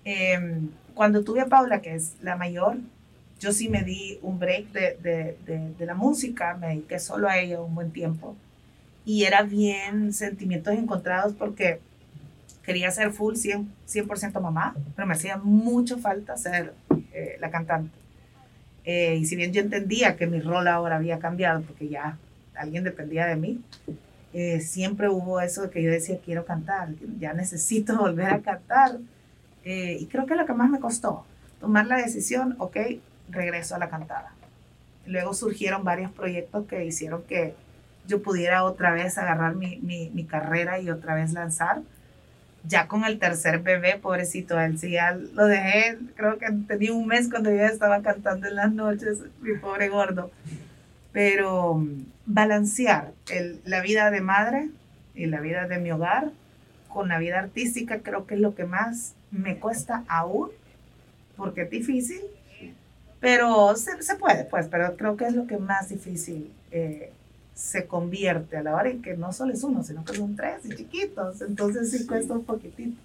Em, 0.04 0.70
cuando 0.94 1.24
tuve 1.24 1.40
a 1.40 1.46
Paula, 1.46 1.80
que 1.80 1.94
es 1.94 2.14
la 2.22 2.36
mayor, 2.36 2.76
yo 3.40 3.52
sí 3.52 3.68
me 3.68 3.82
di 3.82 4.18
un 4.22 4.38
break 4.38 4.72
de, 4.72 4.96
de, 5.02 5.36
de, 5.46 5.74
de, 5.74 5.86
la 5.86 5.94
música, 5.94 6.54
me 6.54 6.68
dediqué 6.68 6.98
solo 6.98 7.28
a 7.28 7.38
ella 7.38 7.60
un 7.60 7.74
buen 7.74 7.90
tiempo. 7.90 8.36
Y 9.04 9.24
era 9.24 9.42
bien 9.42 10.12
sentimientos 10.12 10.74
encontrados 10.74 11.34
porque 11.34 11.80
quería 12.62 12.90
ser 12.90 13.12
full 13.12 13.34
100%, 13.34 13.66
100 13.84 14.32
mamá, 14.40 14.74
pero 14.94 15.06
me 15.06 15.14
hacía 15.14 15.36
mucho 15.36 15.98
falta 15.98 16.36
ser 16.36 16.74
eh, 17.12 17.36
la 17.40 17.50
cantante. 17.50 17.90
Eh, 18.84 19.16
y 19.20 19.26
si 19.26 19.36
bien 19.36 19.52
yo 19.52 19.60
entendía 19.60 20.16
que 20.16 20.26
mi 20.26 20.40
rol 20.40 20.66
ahora 20.68 20.96
había 20.96 21.18
cambiado 21.18 21.62
porque 21.62 21.88
ya 21.88 22.18
alguien 22.54 22.84
dependía 22.84 23.26
de 23.26 23.36
mí, 23.36 23.60
eh, 24.32 24.60
siempre 24.60 25.08
hubo 25.08 25.40
eso 25.40 25.62
de 25.62 25.70
que 25.70 25.82
yo 25.82 25.90
decía, 25.90 26.18
quiero 26.24 26.44
cantar, 26.44 26.88
ya 27.18 27.32
necesito 27.32 27.96
volver 27.98 28.26
a 28.26 28.40
cantar. 28.40 28.98
Y 29.64 30.06
creo 30.06 30.26
que 30.26 30.34
lo 30.34 30.46
que 30.46 30.54
más 30.54 30.70
me 30.70 30.80
costó, 30.80 31.24
tomar 31.60 31.86
la 31.86 31.96
decisión, 31.96 32.56
ok, 32.58 32.76
regreso 33.30 33.74
a 33.74 33.78
la 33.78 33.88
cantada. 33.88 34.32
Luego 35.06 35.34
surgieron 35.34 35.84
varios 35.84 36.10
proyectos 36.12 36.66
que 36.66 36.84
hicieron 36.84 37.22
que 37.22 37.54
yo 38.06 38.22
pudiera 38.22 38.64
otra 38.64 38.92
vez 38.92 39.18
agarrar 39.18 39.54
mi, 39.54 39.78
mi, 39.78 40.10
mi 40.10 40.24
carrera 40.24 40.80
y 40.80 40.90
otra 40.90 41.14
vez 41.14 41.32
lanzar 41.32 41.82
ya 42.64 42.86
con 42.86 43.04
el 43.04 43.18
tercer 43.18 43.58
bebé, 43.60 43.98
pobrecito, 44.00 44.58
él 44.60 44.78
sí 44.78 44.92
ya 44.92 45.14
lo 45.14 45.46
dejé, 45.46 45.98
creo 46.14 46.38
que 46.38 46.46
tenía 46.68 46.92
un 46.92 47.06
mes 47.06 47.28
cuando 47.28 47.50
ya 47.50 47.66
estaba 47.66 48.02
cantando 48.02 48.46
en 48.46 48.54
las 48.54 48.72
noches, 48.72 49.18
mi 49.40 49.56
pobre 49.56 49.88
gordo. 49.88 50.30
Pero 51.12 51.74
mm, 51.74 52.04
balancear 52.26 53.12
el, 53.30 53.60
la 53.64 53.80
vida 53.80 54.10
de 54.10 54.20
madre 54.20 54.68
y 55.14 55.26
la 55.26 55.40
vida 55.40 55.66
de 55.66 55.78
mi 55.78 55.90
hogar 55.90 56.30
con 56.88 57.08
la 57.08 57.18
vida 57.18 57.40
artística 57.40 58.00
creo 58.00 58.26
que 58.26 58.34
es 58.34 58.40
lo 58.40 58.54
que 58.54 58.64
más 58.64 59.14
me 59.32 59.58
cuesta 59.58 60.04
aún, 60.06 60.50
porque 61.36 61.62
es 61.62 61.70
difícil, 61.70 62.20
pero 63.18 63.74
se, 63.76 64.02
se 64.02 64.14
puede, 64.16 64.44
pues, 64.44 64.68
pero 64.68 64.96
creo 64.96 65.16
que 65.16 65.24
es 65.26 65.34
lo 65.34 65.46
que 65.46 65.56
más 65.56 65.88
difícil 65.88 66.52
eh, 66.70 67.10
se 67.54 67.86
convierte 67.86 68.56
a 68.56 68.62
la 68.62 68.74
hora 68.74 68.90
en 68.90 69.02
que 69.02 69.16
no 69.16 69.32
solo 69.32 69.52
es 69.52 69.62
uno, 69.62 69.82
sino 69.82 70.04
que 70.04 70.14
son 70.14 70.36
tres 70.36 70.64
y 70.64 70.74
chiquitos. 70.74 71.40
Entonces 71.42 71.90
sí, 71.90 72.06
cuesta 72.06 72.34
un 72.34 72.44
poquitito. 72.44 72.96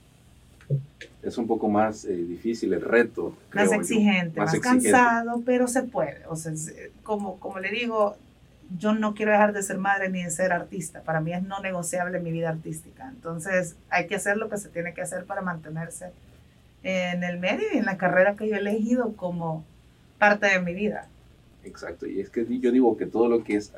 Es 1.21 1.37
un 1.37 1.47
poco 1.47 1.69
más 1.69 2.05
eh, 2.05 2.13
difícil 2.13 2.73
el 2.73 2.81
reto. 2.81 3.35
Más 3.53 3.71
exigente, 3.71 4.39
más, 4.39 4.59
cansado, 4.59 5.41
pero 5.45 5.67
se 5.67 5.83
puede. 5.83 6.25
O 6.27 6.35
sea, 6.35 6.53
como, 7.03 7.39
como 7.39 7.59
le 7.59 7.69
digo, 7.69 8.17
yo 8.77 8.93
no 8.93 9.13
quiero 9.13 9.31
dejar 9.31 9.53
de 9.53 9.63
ser 9.63 9.77
madre 9.77 10.09
ni 10.09 10.23
de 10.23 10.31
ser 10.31 10.51
artista. 10.51 11.01
Para 11.01 11.21
mí 11.21 11.33
es 11.33 11.43
no 11.43 11.59
negociable 11.61 12.19
mi 12.19 12.31
vida 12.31 12.49
artística. 12.49 13.07
Entonces 13.09 13.75
hay 13.89 14.07
que 14.07 14.15
hacer 14.15 14.37
lo 14.37 14.49
que 14.49 14.57
se 14.57 14.69
tiene 14.69 14.93
que 14.93 15.01
hacer 15.01 15.25
para 15.25 15.41
mantenerse 15.41 16.11
en 16.83 17.23
el 17.23 17.39
medio 17.39 17.65
y 17.73 17.77
en 17.77 17.85
la 17.85 17.97
carrera 17.97 18.35
que 18.35 18.47
yo 18.47 18.55
he 18.55 18.59
elegido 18.59 19.13
como 19.13 19.63
parte 20.17 20.47
de 20.47 20.59
mi 20.59 20.73
vida. 20.73 21.07
Exacto, 21.63 22.07
y 22.07 22.21
es 22.21 22.29
que 22.29 22.45
yo 22.59 22.71
digo 22.71 22.95
que 22.97 23.05
todo 23.05 23.27
lo 23.27 23.43
que 23.43 23.57
es 23.57 23.73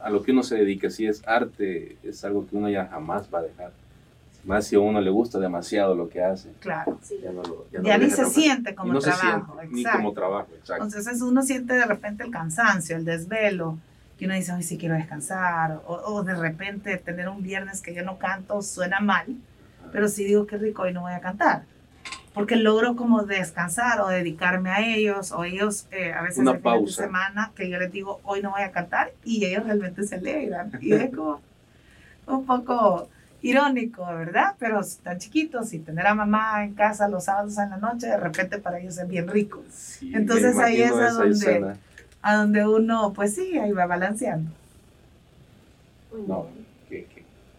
a 0.00 0.10
lo 0.10 0.22
que 0.22 0.32
uno 0.32 0.42
se 0.42 0.56
dedica, 0.56 0.90
si 0.90 1.06
es 1.06 1.26
arte, 1.26 1.96
es 2.02 2.24
algo 2.24 2.46
que 2.46 2.56
uno 2.56 2.70
ya 2.70 2.86
jamás 2.86 3.28
va 3.32 3.40
a 3.40 3.42
dejar. 3.42 3.72
Más 4.44 4.66
si 4.66 4.76
a 4.76 4.80
uno 4.80 5.02
le 5.02 5.10
gusta 5.10 5.38
demasiado 5.38 5.94
lo 5.94 6.08
que 6.08 6.22
hace. 6.22 6.50
Claro. 6.60 6.98
Ya, 7.82 7.98
ni 7.98 8.08
se 8.08 8.24
siente 8.24 8.74
como 8.74 8.98
trabajo. 8.98 9.58
ni 9.68 9.84
como 9.84 10.14
trabajo, 10.14 10.48
exacto. 10.58 10.84
Entonces 10.84 11.20
uno 11.20 11.42
siente 11.42 11.74
de 11.74 11.84
repente 11.84 12.24
el 12.24 12.30
cansancio, 12.30 12.96
el 12.96 13.04
desvelo, 13.04 13.76
que 14.20 14.26
uno 14.26 14.34
dice, 14.34 14.52
hoy 14.52 14.62
sí 14.62 14.78
quiero 14.78 14.94
descansar, 14.94 15.80
o, 15.86 15.94
o, 15.94 16.22
de 16.22 16.34
repente 16.34 16.96
tener 16.98 17.28
un 17.28 17.42
viernes 17.42 17.80
que 17.80 17.92
yo 17.92 18.04
no 18.04 18.18
canto 18.18 18.62
suena 18.62 19.00
mal, 19.00 19.26
pero 19.90 20.06
si 20.08 20.24
digo 20.24 20.46
que 20.46 20.58
rico, 20.58 20.82
hoy 20.82 20.92
no 20.92 21.00
voy 21.00 21.14
a 21.14 21.20
cantar 21.20 21.64
porque 22.34 22.56
logro 22.56 22.94
como 22.96 23.24
descansar 23.24 24.00
o 24.00 24.08
dedicarme 24.08 24.70
a 24.70 24.86
ellos, 24.86 25.32
o 25.32 25.44
ellos 25.44 25.86
eh, 25.90 26.12
a 26.12 26.22
veces 26.22 26.38
Una 26.38 26.58
pausa. 26.58 27.02
de 27.02 27.08
semana 27.08 27.52
que 27.54 27.68
yo 27.68 27.78
les 27.78 27.90
digo, 27.90 28.20
hoy 28.24 28.40
no 28.40 28.50
voy 28.50 28.62
a 28.62 28.70
cantar, 28.70 29.12
y 29.24 29.44
ellos 29.44 29.64
realmente 29.64 30.04
se 30.04 30.16
alegran. 30.16 30.70
Y 30.80 30.92
es 30.92 31.10
como 31.10 31.40
un 32.26 32.46
poco 32.46 33.08
irónico, 33.42 34.06
¿verdad? 34.06 34.54
Pero 34.58 34.80
están 34.80 35.18
chiquitos 35.18 35.72
y 35.72 35.80
tener 35.80 36.06
a 36.06 36.14
mamá 36.14 36.62
en 36.62 36.74
casa 36.74 37.08
los 37.08 37.24
sábados 37.24 37.58
en 37.58 37.70
la 37.70 37.78
noche, 37.78 38.06
de 38.06 38.16
repente 38.16 38.58
para 38.58 38.78
ellos 38.78 38.96
es 38.98 39.08
bien 39.08 39.26
rico. 39.26 39.64
Entonces 40.00 40.56
ahí 40.58 40.82
es 40.82 40.92
a 40.92 41.10
donde, 41.10 41.74
a 42.22 42.36
donde 42.36 42.66
uno, 42.66 43.12
pues 43.14 43.34
sí, 43.34 43.58
ahí 43.58 43.72
va 43.72 43.86
balanceando. 43.86 44.50
No, 46.26 46.48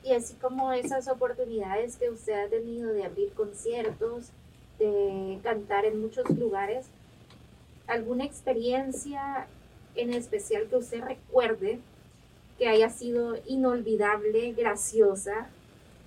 Y 0.03 0.13
así 0.13 0.34
como 0.36 0.74
esas 0.74 1.08
oportunidades 1.08 1.96
que 1.96 2.10
usted 2.10 2.34
ha 2.34 2.50
tenido 2.50 2.91
de 2.91 3.06
abrir 3.06 3.32
conciertos, 3.34 4.30
de 4.77 5.39
cantar 5.44 5.86
en 5.86 6.01
muchos 6.01 6.30
lugares. 6.32 6.88
¿Alguna 7.88 8.25
experiencia 8.25 9.48
en 9.96 10.13
especial 10.13 10.68
que 10.68 10.77
usted 10.77 11.01
recuerde 11.01 11.80
que 12.58 12.68
haya 12.68 12.89
sido 12.89 13.38
inolvidable, 13.48 14.53
graciosa, 14.53 15.48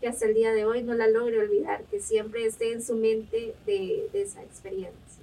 que 0.01 0.09
hasta 0.09 0.27
el 0.27 0.35
día 0.35 0.53
de 0.53 0.65
hoy 0.67 0.83
no 0.83 0.95
la 0.95 1.09
logre 1.09 1.41
olvidar, 1.41 1.83
que 1.85 2.01
siempre 2.01 2.47
esté 2.47 2.73
en 2.73 2.83
su 2.83 2.95
mente 2.97 3.55
de, 3.67 4.09
de 4.13 4.23
esa 4.23 4.43
experiencia? 4.43 5.14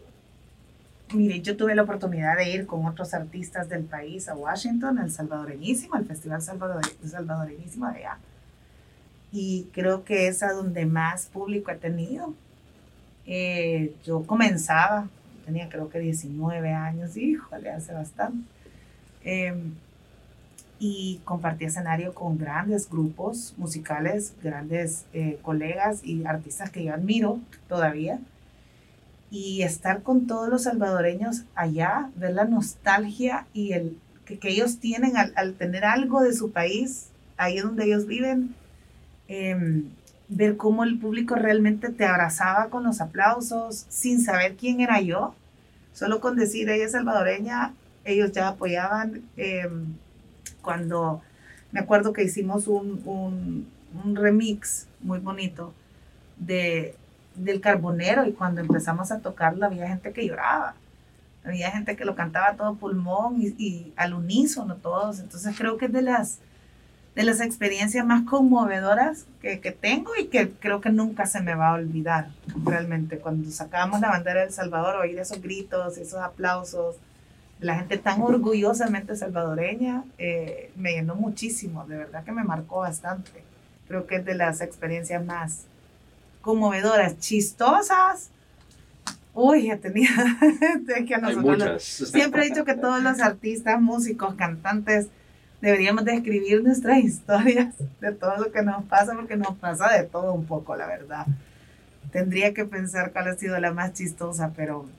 Mire, 1.14 1.42
yo 1.42 1.58
tuve 1.58 1.76
la 1.76 1.84
oportunidad 1.84 2.38
de 2.38 2.50
ir 2.50 2.66
con 2.66 2.86
otros 2.86 3.14
artistas 3.14 3.68
del 3.68 3.84
país 3.84 4.30
a 4.30 4.36
Washington, 4.36 4.98
al 4.98 5.12
Salvadoreñísimo, 5.12 5.96
al 5.96 6.06
Festival 6.06 6.42
Salvador, 6.42 6.82
Salvadoreñísimo 7.06 7.88
de 7.88 7.98
allá. 7.98 8.18
Y 9.32 9.68
creo 9.74 10.06
que 10.06 10.28
es 10.28 10.42
a 10.42 10.54
donde 10.54 10.86
más 10.86 11.26
público 11.26 11.70
he 11.72 11.76
tenido. 11.76 12.34
Eh, 13.26 13.94
yo 14.06 14.24
comenzaba, 14.24 15.10
tenía 15.46 15.68
creo 15.68 15.90
que 15.90 16.00
19 16.00 16.74
años, 16.74 17.18
híjole, 17.18 17.70
hace 17.72 17.94
bastante. 17.94 18.48
Em, 19.24 19.74
y 20.80 21.20
compartí 21.26 21.66
escenario 21.66 22.14
con 22.14 22.38
grandes 22.38 22.90
grupos 22.90 23.54
musicales, 23.58 24.34
grandes 24.42 25.06
eh, 25.14 25.38
colegas 25.42 26.04
y 26.04 26.26
artistas 26.26 26.72
que 26.72 26.86
yo 26.86 26.94
admiro 26.94 27.40
todavía. 27.68 28.20
Y 29.32 29.64
estar 29.64 30.04
con 30.04 30.28
todos 30.28 30.50
los 30.50 30.64
salvadoreños 30.64 31.46
allá, 31.56 32.12
ver 32.16 32.34
la 32.34 32.46
nostalgia 32.46 33.48
y 33.54 33.72
el 33.72 33.98
que, 34.26 34.38
que 34.38 34.50
ellos 34.50 34.78
tienen 34.78 35.18
al, 35.18 35.34
al, 35.36 35.54
tener 35.56 35.86
algo 35.86 36.22
de 36.22 36.34
su 36.34 36.52
país, 36.52 37.08
ahí 37.38 37.60
donde 37.60 37.86
ellos 37.86 38.06
viven, 38.06 38.54
eh, 39.30 39.84
ver 40.28 40.58
cómo 40.58 40.84
el 40.84 40.98
público 40.98 41.36
realmente 41.36 41.90
te 41.90 42.06
abrazaba 42.06 42.70
con 42.70 42.84
los 42.84 43.02
aplausos, 43.02 43.86
sin 43.90 44.22
saber 44.22 44.56
quién 44.56 44.80
era 44.80 45.02
yo. 45.02 45.36
Solo 45.94 46.22
con 46.22 46.38
decir 46.38 46.70
ella 46.70 46.86
es 46.86 46.94
salvadoreña, 46.94 47.74
ellos 48.06 48.32
ya 48.32 48.48
apoyaban. 48.48 49.24
Em, 49.36 49.94
cuando 50.62 51.22
me 51.72 51.82
acuerdo 51.82 52.14
que 52.14 52.24
hicimos 52.24 52.68
un, 52.68 53.02
un, 53.06 53.68
un, 54.04 54.16
remix 54.16 54.88
muy 55.02 55.20
bonito 55.20 55.74
de, 56.38 56.96
del 57.36 57.62
Carbonero 57.62 58.26
y 58.26 58.34
cuando 58.34 58.62
empezamos 58.62 59.12
a 59.12 59.20
tocarlo 59.20 59.66
había 59.66 59.88
gente 59.88 60.14
que 60.14 60.26
lloraba. 60.26 60.76
Había 61.44 61.72
gente 61.72 61.96
que 61.96 62.06
lo 62.06 62.16
cantaba 62.16 62.56
todo 62.56 62.76
pulmón 62.76 63.42
y, 63.42 63.56
y 63.58 63.94
al 63.96 64.14
unísono 64.14 64.76
todos. 64.76 65.20
Entonces 65.20 65.56
creo 65.58 65.78
que 65.78 65.86
es 65.86 65.94
de 65.94 66.02
las 66.04 66.40
de 67.16 67.24
las 67.24 67.42
experiencias 67.42 68.06
más 68.06 68.24
conmovedoras 68.24 69.26
que, 69.42 69.60
que, 69.60 69.72
tengo 69.72 70.12
y 70.18 70.28
que 70.28 70.50
creo 70.50 70.80
que 70.80 70.92
nunca 70.92 71.26
se 71.26 71.42
me 71.42 71.56
va 71.56 71.70
a 71.70 71.74
olvidar 71.74 72.30
realmente. 72.64 73.20
Cuando 73.20 73.52
sacábamos 73.52 74.00
la 74.00 74.10
bandera 74.10 74.42
de 74.42 74.48
El 74.48 74.54
Salvador, 74.54 74.96
oír 74.96 75.20
esos 75.20 75.42
gritos, 75.42 75.98
esos 75.98 76.22
aplausos, 76.22 76.96
la 77.60 77.76
gente 77.76 77.98
tan 77.98 78.22
orgullosamente 78.22 79.16
salvadoreña, 79.16 80.04
eh, 80.18 80.72
me 80.76 80.94
llenó 80.94 81.16
muchísimo, 81.16 81.86
de 81.86 81.98
verdad 81.98 82.24
que 82.24 82.32
me 82.32 82.44
marcó 82.44 82.80
bastante. 82.80 83.44
Creo 83.88 84.08
que 84.08 84.16
es 84.16 84.26
de 84.26 84.36
las 84.36 84.62
experiencias 84.62 85.24
más 85.24 85.66
conmovedoras, 86.42 87.20
chistosas. 87.20 88.30
Uy, 89.34 89.68
ya 89.68 89.78
tenía, 89.78 90.10
que 91.08 91.16
a 91.16 91.20
nosotros, 91.20 91.84
siempre 91.84 92.44
he 92.44 92.50
dicho 92.50 92.66
que 92.66 92.74
todos 92.74 93.02
los 93.02 93.22
artistas, 93.22 93.80
músicos, 93.80 94.36
cantantes, 94.36 95.08
deberíamos 95.62 96.04
de 96.04 96.16
escribir 96.16 96.64
nuestras 96.64 96.98
historias 97.00 97.74
de 98.02 98.12
todo 98.12 98.36
lo 98.38 98.52
que 98.52 98.62
nos 98.62 98.84
pasa, 98.86 99.14
porque 99.16 99.38
nos 99.38 99.56
pasa 99.58 99.90
de 99.94 100.04
todo 100.04 100.34
un 100.34 100.46
poco, 100.46 100.76
la 100.76 100.88
verdad. 100.88 101.26
Tendría 102.12 102.54
que 102.54 102.66
pensar 102.66 103.14
cuál 103.14 103.30
ha 103.30 103.36
sido 103.36 103.58
la 103.60 103.72
más 103.72 103.94
chistosa, 103.94 104.52
pero 104.54 104.90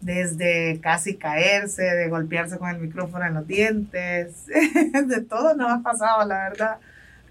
desde 0.00 0.80
casi 0.80 1.16
caerse, 1.16 1.82
de 1.82 2.08
golpearse 2.08 2.58
con 2.58 2.70
el 2.70 2.78
micrófono 2.78 3.24
en 3.24 3.34
los 3.34 3.46
dientes, 3.46 4.46
de 4.46 5.20
todo 5.22 5.54
nos 5.54 5.70
ha 5.70 5.82
pasado, 5.82 6.26
la 6.26 6.48
verdad. 6.48 6.78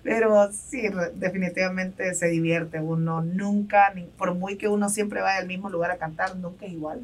Pero 0.08 0.50
sí, 0.54 0.84
definitivamente 1.16 2.14
se 2.14 2.28
divierte. 2.28 2.80
Uno 2.80 3.22
nunca, 3.22 3.94
ni, 3.94 4.04
por 4.04 4.36
muy 4.36 4.56
que 4.56 4.70
uno 4.70 4.88
siempre 4.88 5.20
vaya 5.20 5.40
al 5.40 5.48
mismo 5.48 5.70
lugar 5.70 5.92
a 5.92 5.98
cantar, 5.98 6.38
nunca 6.38 6.66
es 6.66 6.72
igual. 6.72 7.02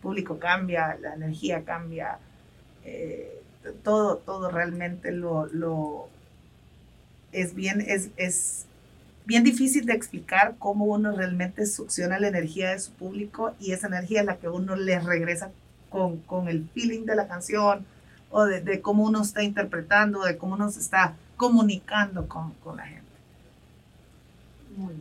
Público 0.00 0.38
cambia, 0.38 0.96
la 1.00 1.14
energía 1.14 1.64
cambia, 1.64 2.20
eh, 2.84 3.42
todo, 3.82 4.18
todo 4.18 4.52
realmente 4.52 5.10
lo, 5.10 5.46
lo 5.46 6.08
es 7.32 7.56
bien, 7.56 7.80
es, 7.80 8.10
es 8.16 8.66
bien 9.24 9.42
difícil 9.42 9.84
de 9.84 9.94
explicar 9.94 10.54
cómo 10.60 10.84
uno 10.84 11.10
realmente 11.16 11.66
succiona 11.66 12.20
la 12.20 12.28
energía 12.28 12.70
de 12.70 12.78
su 12.78 12.92
público 12.92 13.56
y 13.58 13.72
esa 13.72 13.88
energía 13.88 14.20
es 14.20 14.26
la 14.26 14.36
que 14.36 14.48
uno 14.48 14.76
le 14.76 15.00
regresa 15.00 15.50
con, 15.90 16.18
con 16.18 16.46
el 16.46 16.68
feeling 16.72 17.04
de 17.04 17.16
la 17.16 17.26
canción 17.26 17.84
o 18.30 18.44
de, 18.44 18.60
de, 18.60 18.80
cómo 18.80 19.02
uno 19.02 19.22
está 19.22 19.42
interpretando, 19.42 20.22
de 20.22 20.36
cómo 20.36 20.54
uno 20.54 20.70
se 20.70 20.78
está 20.78 21.16
comunicando 21.38 22.28
con, 22.28 22.52
con 22.62 22.76
la 22.76 22.86
gente. 22.86 23.08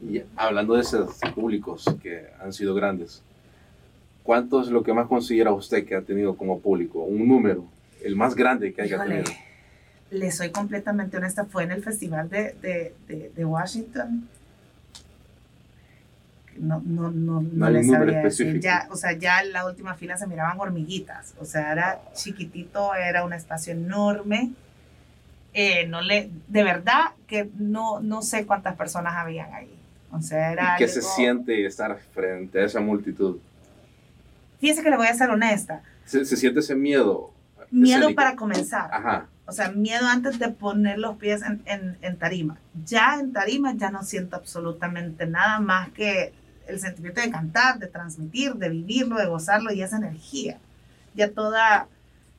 Y 0.09 0.23
hablando 0.37 0.75
de 0.75 0.81
esos 0.81 1.17
públicos 1.35 1.83
que 2.01 2.27
han 2.41 2.53
sido 2.53 2.73
grandes, 2.73 3.21
¿cuánto 4.23 4.61
es 4.61 4.69
lo 4.69 4.81
que 4.81 4.93
más 4.93 5.07
considera 5.07 5.51
usted 5.51 5.85
que 5.85 5.95
ha 5.95 6.01
tenido 6.01 6.37
como 6.37 6.59
público? 6.59 6.99
Un 6.99 7.27
número, 7.27 7.65
el 8.01 8.15
más 8.15 8.33
grande 8.33 8.73
que 8.73 8.81
haya 8.81 9.03
tenido. 9.03 9.25
Le 10.09 10.31
soy 10.31 10.51
completamente 10.51 11.17
honesta, 11.17 11.43
fue 11.45 11.63
en 11.63 11.71
el 11.71 11.83
Festival 11.83 12.29
de, 12.29 12.53
de, 12.61 12.95
de, 13.07 13.31
de 13.35 13.45
Washington. 13.45 14.29
No, 16.57 16.81
no, 16.83 17.11
no, 17.11 17.41
no, 17.41 17.65
hay 17.65 17.73
le 17.73 17.83
sabría 17.83 18.21
decir. 18.21 18.47
específico. 18.47 18.63
Ya, 18.63 18.87
o 18.89 18.95
sea, 18.95 19.11
ya 19.11 19.41
en 19.41 19.51
la 19.53 19.65
última 19.65 19.95
fila 19.95 20.17
se 20.17 20.25
miraban 20.25 20.59
hormiguitas. 20.59 21.35
O 21.39 21.45
sea, 21.45 21.71
era 21.71 22.01
chiquitito, 22.13 22.95
era 22.95 23.23
un 23.23 23.33
espacio 23.33 23.73
enorme. 23.73 24.53
Eh, 25.59 25.87
no 25.87 26.01
le, 26.03 26.29
de 26.47 26.63
verdad 26.63 27.15
que 27.25 27.49
no, 27.57 27.99
no 27.99 28.21
sé 28.21 28.45
cuántas 28.45 28.75
personas 28.75 29.15
habían 29.15 29.51
ahí. 29.55 29.75
O 30.11 30.21
sea, 30.21 30.51
era 30.51 30.75
¿Y 30.75 30.77
qué 30.77 30.87
se 30.87 31.01
siente 31.01 31.65
estar 31.65 31.97
frente 32.13 32.61
a 32.61 32.65
esa 32.65 32.79
multitud? 32.79 33.37
Fíjese 34.59 34.83
que 34.83 34.91
le 34.91 34.97
voy 34.97 35.07
a 35.07 35.15
ser 35.15 35.31
honesta. 35.31 35.81
¿Se, 36.05 36.25
se 36.25 36.37
siente 36.37 36.59
ese 36.59 36.75
miedo? 36.75 37.33
Miedo 37.71 38.01
escénico? 38.01 38.15
para 38.15 38.35
comenzar. 38.35 38.87
Ajá. 38.93 39.25
O 39.47 39.51
sea, 39.51 39.71
miedo 39.71 40.05
antes 40.05 40.37
de 40.37 40.49
poner 40.49 40.99
los 40.99 41.17
pies 41.17 41.41
en, 41.41 41.63
en, 41.65 41.97
en 42.03 42.17
tarima. 42.17 42.59
Ya 42.85 43.19
en 43.19 43.33
tarima 43.33 43.73
ya 43.73 43.89
no 43.89 44.03
siento 44.03 44.35
absolutamente 44.35 45.25
nada 45.25 45.59
más 45.59 45.89
que 45.89 46.33
el 46.67 46.79
sentimiento 46.79 47.19
de 47.19 47.31
cantar, 47.31 47.79
de 47.79 47.87
transmitir, 47.87 48.53
de 48.53 48.69
vivirlo, 48.69 49.17
de 49.17 49.25
gozarlo 49.25 49.73
y 49.73 49.81
esa 49.81 49.97
energía. 49.97 50.59
Ya 51.15 51.31
toda, 51.31 51.87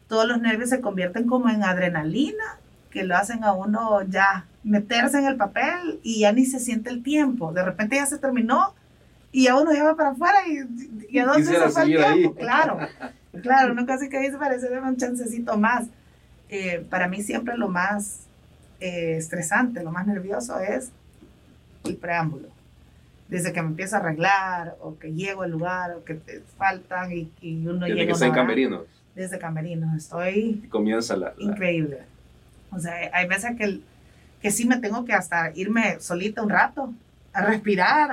todos 0.06 0.28
los 0.28 0.40
nervios 0.40 0.70
se 0.70 0.80
convierten 0.80 1.26
como 1.26 1.48
en 1.48 1.64
adrenalina 1.64 2.60
que 2.90 3.04
lo 3.04 3.16
hacen 3.16 3.44
a 3.44 3.52
uno 3.52 4.02
ya 4.02 4.46
meterse 4.64 5.18
en 5.18 5.26
el 5.26 5.36
papel 5.36 6.00
y 6.02 6.20
ya 6.20 6.32
ni 6.32 6.44
se 6.46 6.58
siente 6.60 6.90
el 6.90 7.02
tiempo. 7.02 7.52
De 7.52 7.62
repente 7.64 7.96
ya 7.96 8.06
se 8.06 8.18
terminó 8.18 8.74
y 9.32 9.44
ya 9.44 9.56
uno 9.60 9.72
ya 9.72 9.84
va 9.84 9.96
para 9.96 10.10
afuera 10.10 10.38
y, 10.46 11.06
y 11.14 11.18
a 11.18 11.26
dónde 11.26 11.42
Quisiera 11.42 11.66
se 11.66 11.72
fue 11.72 11.82
el 11.82 11.86
seguir 11.88 12.04
ahí. 12.04 12.18
tiempo. 12.20 12.38
Claro, 12.40 12.78
claro, 13.42 13.72
uno 13.72 13.86
casi 13.86 14.08
que 14.08 14.18
dice 14.20 14.36
parece 14.38 14.68
un 14.78 14.96
chancecito 14.96 15.56
más. 15.58 15.86
Eh, 16.50 16.84
para 16.88 17.08
mí 17.08 17.22
siempre 17.22 17.56
lo 17.58 17.68
más 17.68 18.20
eh, 18.80 19.16
estresante, 19.18 19.82
lo 19.82 19.90
más 19.92 20.06
nervioso 20.06 20.58
es 20.60 20.90
el 21.84 21.96
preámbulo. 21.96 22.48
Desde 23.28 23.52
que 23.52 23.60
me 23.60 23.68
empiezo 23.68 23.96
a 23.96 23.98
arreglar 23.98 24.76
o 24.80 24.98
que 24.98 25.12
llego 25.12 25.42
al 25.42 25.50
lugar 25.50 25.92
o 25.94 26.04
que 26.04 26.14
te 26.14 26.40
faltan 26.56 27.12
y, 27.12 27.30
y 27.42 27.66
uno 27.66 27.80
Desde 27.84 27.88
llega 27.94 28.06
que 28.06 28.10
a 28.10 28.14
está 28.14 28.26
en 28.26 28.32
camerinos 28.32 28.84
Desde 29.14 29.38
camerinos, 29.38 29.94
estoy 29.94 30.62
y 30.64 30.68
comienza 30.68 31.14
la... 31.14 31.34
la- 31.36 31.52
increíble. 31.52 31.98
O 32.70 32.78
sea, 32.78 32.94
hay 33.12 33.26
veces 33.26 33.56
que, 33.56 33.80
que 34.40 34.50
sí 34.50 34.66
me 34.66 34.78
tengo 34.78 35.04
que 35.04 35.12
hasta 35.12 35.50
irme 35.54 36.00
solita 36.00 36.42
un 36.42 36.50
rato, 36.50 36.92
a 37.32 37.42
respirar, 37.42 38.10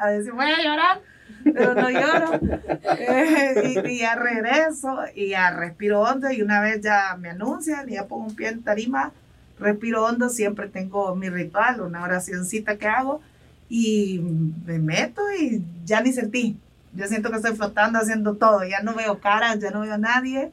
a, 0.00 0.10
decir, 0.10 0.32
voy 0.32 0.50
a 0.50 0.62
llorar, 0.62 1.00
pero 1.44 1.74
no 1.74 1.90
lloro. 1.90 2.40
Eh, 2.98 3.82
y, 3.84 3.90
y 3.90 3.98
ya 3.98 4.14
regreso 4.14 5.00
y 5.14 5.30
ya 5.30 5.50
respiro 5.50 6.00
hondo 6.00 6.30
y 6.30 6.40
una 6.40 6.60
vez 6.60 6.80
ya 6.80 7.16
me 7.18 7.30
anuncian 7.30 7.88
y 7.88 7.94
ya 7.94 8.06
pongo 8.06 8.26
un 8.26 8.36
pie 8.36 8.48
en 8.48 8.62
tarima, 8.62 9.12
respiro 9.58 10.04
hondo, 10.04 10.28
siempre 10.28 10.68
tengo 10.68 11.14
mi 11.14 11.28
ritual, 11.28 11.80
una 11.80 12.02
oracioncita 12.02 12.76
que 12.76 12.86
hago 12.86 13.20
y 13.68 14.20
me 14.64 14.78
meto 14.78 15.22
y 15.32 15.62
ya 15.84 16.00
ni 16.00 16.12
sentí. 16.12 16.58
Yo 16.94 17.06
siento 17.06 17.30
que 17.30 17.36
estoy 17.36 17.56
flotando 17.56 17.98
haciendo 17.98 18.34
todo, 18.34 18.64
ya 18.64 18.80
no 18.82 18.94
veo 18.94 19.18
caras, 19.18 19.58
ya 19.58 19.70
no 19.70 19.80
veo 19.80 19.94
a 19.94 19.98
nadie 19.98 20.52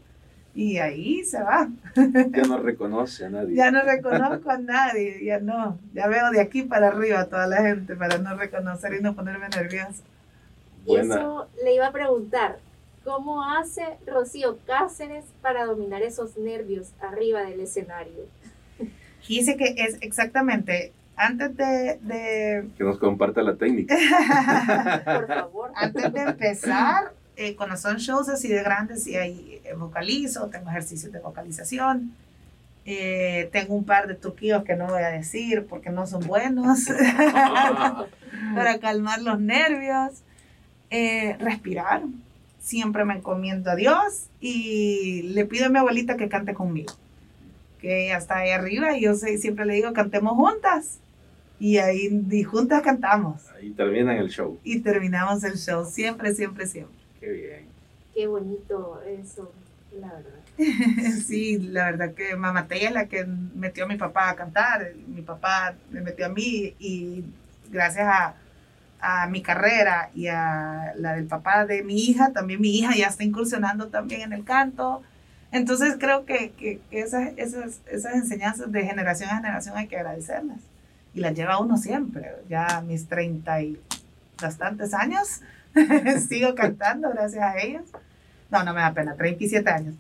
y 0.56 0.78
ahí 0.78 1.24
se 1.24 1.42
va. 1.42 1.68
Ya 1.96 2.44
no 2.44 2.58
reconoce 2.58 3.26
a 3.26 3.30
nadie. 3.30 3.56
Ya 3.56 3.72
no 3.72 3.82
reconozco 3.82 4.52
a 4.52 4.58
nadie, 4.58 5.24
ya 5.24 5.40
no. 5.40 5.80
Ya 5.94 6.08
veo 6.08 6.30
de 6.32 6.42
aquí 6.42 6.64
para 6.64 6.90
arriba 6.90 7.22
a 7.22 7.28
toda 7.28 7.48
la 7.48 7.62
gente 7.62 7.96
para 7.96 8.18
no 8.20 8.36
reconocer 8.36 8.94
y 8.94 9.02
no 9.02 9.16
ponerme 9.16 9.50
nerviosa. 9.50 10.04
Y 10.86 10.90
Buena. 10.92 11.16
eso 11.16 11.48
le 11.64 11.74
iba 11.76 11.88
a 11.88 11.92
preguntar, 11.92 12.60
¿cómo 13.04 13.44
hace 13.44 13.84
Rocío 14.06 14.58
Cáceres 14.68 15.26
para 15.42 15.66
dominar 15.66 16.02
esos 16.02 16.38
nervios 16.38 16.92
arriba 17.02 17.42
del 17.42 17.60
escenario? 17.62 18.26
Dice 19.28 19.56
que 19.58 19.74
es 19.78 19.98
exactamente 20.02 20.92
antes 21.16 21.56
de, 21.56 21.98
de- 22.02 22.68
Que 22.78 22.84
nos 22.84 22.98
comparta 22.98 23.42
la 23.42 23.56
técnica. 23.56 23.96
Por 25.06 25.28
favor. 25.28 25.72
antes 25.76 26.12
de 26.14 26.22
empezar, 26.22 27.14
eh, 27.38 27.56
cuando 27.56 27.78
son 27.78 27.98
shows 27.98 28.28
así 28.30 28.48
de 28.50 28.62
grandes 28.62 29.08
y 29.08 29.16
ahí 29.16 29.48
eh, 29.53 29.53
vocalizo, 29.76 30.48
tengo 30.48 30.70
ejercicios 30.70 31.12
de 31.12 31.20
vocalización. 31.20 32.14
Eh, 32.86 33.50
tengo 33.54 33.76
un 33.76 33.86
par 33.86 34.08
de 34.08 34.16
truquillos 34.16 34.64
que 34.66 34.76
no 34.76 34.88
voy 34.88 35.02
a 35.04 35.08
decir 35.10 35.66
porque 35.70 35.90
no 35.90 36.06
son 36.06 36.28
buenos 36.28 36.80
para 38.56 38.80
calmar 38.80 39.22
los 39.22 39.40
nervios. 39.40 40.22
Eh, 40.90 41.36
respirar. 41.40 42.04
Siempre 42.60 43.04
me 43.04 43.16
encomiendo 43.16 43.72
a 43.72 43.76
Dios 43.76 44.28
y 44.40 45.24
le 45.34 45.46
pido 45.46 45.66
a 45.66 45.70
mi 45.70 45.80
abuelita 45.80 46.16
que 46.18 46.30
cante 46.30 46.54
conmigo. 46.54 46.94
Que 47.82 48.06
ella 48.06 48.18
está 48.18 48.38
ahí 48.38 48.52
arriba 48.52 48.98
y 48.98 49.02
yo 49.02 49.16
sé- 49.16 49.38
siempre 49.38 49.66
le 49.66 49.74
digo 49.74 49.92
cantemos 49.94 50.34
juntas. 50.34 51.00
Y 51.60 51.78
ahí 51.78 52.22
y 52.32 52.44
juntas 52.44 52.82
cantamos 52.82 53.50
Ahí 53.56 53.70
terminan 53.72 54.18
el 54.18 54.30
show. 54.30 54.58
y 54.64 54.80
terminamos 54.80 55.44
el 55.44 55.58
show. 55.58 55.86
Siempre, 55.86 56.34
siempre, 56.36 56.68
siempre. 56.68 56.96
Qué 57.20 57.30
bien. 57.32 57.66
Qué 58.14 58.28
bonito 58.28 59.02
eso, 59.08 59.52
la 60.00 60.14
verdad. 60.14 60.44
Sí, 61.26 61.58
la 61.60 61.86
verdad 61.86 62.14
que 62.14 62.36
mamá 62.36 62.68
Tella 62.68 62.88
es 62.90 62.94
la 62.94 63.06
que 63.08 63.26
metió 63.26 63.86
a 63.86 63.88
mi 63.88 63.98
papá 63.98 64.30
a 64.30 64.36
cantar. 64.36 64.92
Mi 65.08 65.22
papá 65.22 65.76
me 65.92 66.02
metió 66.02 66.26
a 66.26 66.30
mí 66.30 66.76
y 66.80 67.24
gracias 67.72 68.08
a, 68.08 68.36
a 69.00 69.28
mi 69.28 69.42
carrera 69.42 70.10
y 70.14 70.28
a 70.28 70.94
la 70.96 71.14
del 71.16 71.26
papá 71.26 71.66
de 71.66 71.84
mi 71.84 72.06
hija, 72.06 72.32
también 72.32 72.62
mi 72.62 72.78
hija 72.78 72.96
ya 72.96 73.08
está 73.08 73.24
incursionando 73.24 73.88
también 73.88 74.22
en 74.22 74.34
el 74.34 74.44
canto. 74.44 75.02
Entonces 75.52 75.98
creo 76.00 76.26
que, 76.26 76.52
que, 76.52 76.80
que 76.90 77.02
esas, 77.02 77.32
esas, 77.38 77.82
esas 77.88 78.16
enseñanzas 78.16 78.72
de 78.72 78.84
generación 78.84 79.30
a 79.30 79.36
generación 79.36 79.78
hay 79.78 79.88
que 79.88 79.98
agradecerlas. 79.98 80.60
Y 81.14 81.20
las 81.20 81.36
lleva 81.36 81.60
uno 81.60 81.78
siempre. 81.78 82.32
Ya 82.50 82.82
mis 82.88 83.08
30 83.08 83.62
y 83.62 83.80
bastantes 84.42 84.94
años 84.94 85.42
sigo 86.28 86.56
cantando 86.56 87.10
gracias 87.10 87.44
a 87.44 87.60
ellos. 87.60 87.84
No, 88.54 88.64
no 88.64 88.74
me 88.74 88.82
da 88.82 88.94
pena, 88.94 89.16
37 89.16 89.70
años. 89.70 89.96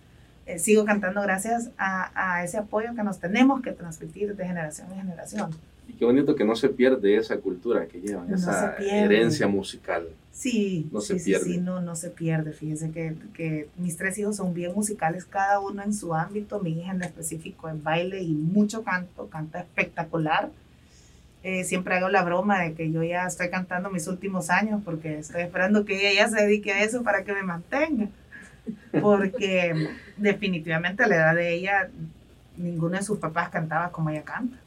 Eh, 0.45 0.59
sigo 0.59 0.85
cantando 0.85 1.21
gracias 1.21 1.69
a, 1.77 2.11
a 2.37 2.43
ese 2.43 2.57
apoyo 2.57 2.93
que 2.95 3.03
nos 3.03 3.19
tenemos 3.19 3.61
que 3.61 3.71
transmitir 3.71 4.35
de 4.35 4.45
generación 4.45 4.87
en 4.91 4.97
generación. 4.99 5.51
Y 5.87 5.93
qué 5.93 6.05
bonito 6.05 6.35
que 6.35 6.45
no 6.45 6.55
se 6.55 6.69
pierde 6.69 7.17
esa 7.17 7.37
cultura 7.37 7.87
que 7.87 7.99
llevan, 7.99 8.29
No 8.29 8.35
esa 8.35 8.77
se 8.77 8.89
herencia 8.99 9.47
musical. 9.47 10.07
Sí, 10.31 10.87
No 10.91 11.01
se 11.01 11.13
sí, 11.13 11.19
sí, 11.19 11.25
pierde. 11.25 11.45
sí, 11.45 11.57
no, 11.59 11.81
no 11.81 11.95
se 11.95 12.09
pierde. 12.09 12.53
Fíjese 12.53 12.91
que, 12.91 13.15
que 13.33 13.69
mis 13.77 13.97
tres 13.97 14.17
hijos 14.17 14.35
son 14.35 14.53
bien 14.53 14.73
musicales, 14.73 15.25
cada 15.25 15.59
uno 15.59 15.81
en 15.83 15.93
su 15.93 16.13
ámbito. 16.13 16.59
Mi 16.59 16.79
hija 16.79 16.91
en 16.91 17.01
específico 17.03 17.69
en 17.69 17.83
baile 17.83 18.21
y 18.21 18.33
mucho 18.33 18.83
canto, 18.83 19.27
canta 19.29 19.59
espectacular. 19.59 20.49
Eh, 21.43 21.65
siempre 21.65 21.95
hago 21.95 22.07
la 22.09 22.23
broma 22.23 22.61
de 22.61 22.73
que 22.73 22.89
yo 22.91 23.03
ya 23.03 23.27
estoy 23.27 23.49
cantando 23.49 23.89
mis 23.89 24.07
últimos 24.07 24.49
años 24.49 24.81
porque 24.85 25.19
estoy 25.19 25.41
esperando 25.41 25.83
que 25.85 25.97
ella 26.09 26.23
ya 26.23 26.29
se 26.29 26.41
dedique 26.45 26.71
a 26.71 26.83
eso 26.83 27.03
para 27.03 27.23
que 27.23 27.33
me 27.33 27.43
mantenga. 27.43 28.07
Porque 29.01 29.89
definitivamente 30.17 31.03
a 31.03 31.07
la 31.07 31.15
edad 31.15 31.35
de 31.35 31.53
ella, 31.53 31.89
ninguno 32.57 32.97
de 32.97 33.03
sus 33.03 33.17
papás 33.19 33.49
cantaba 33.49 33.91
como 33.91 34.09
ella 34.09 34.23
canta. 34.23 34.57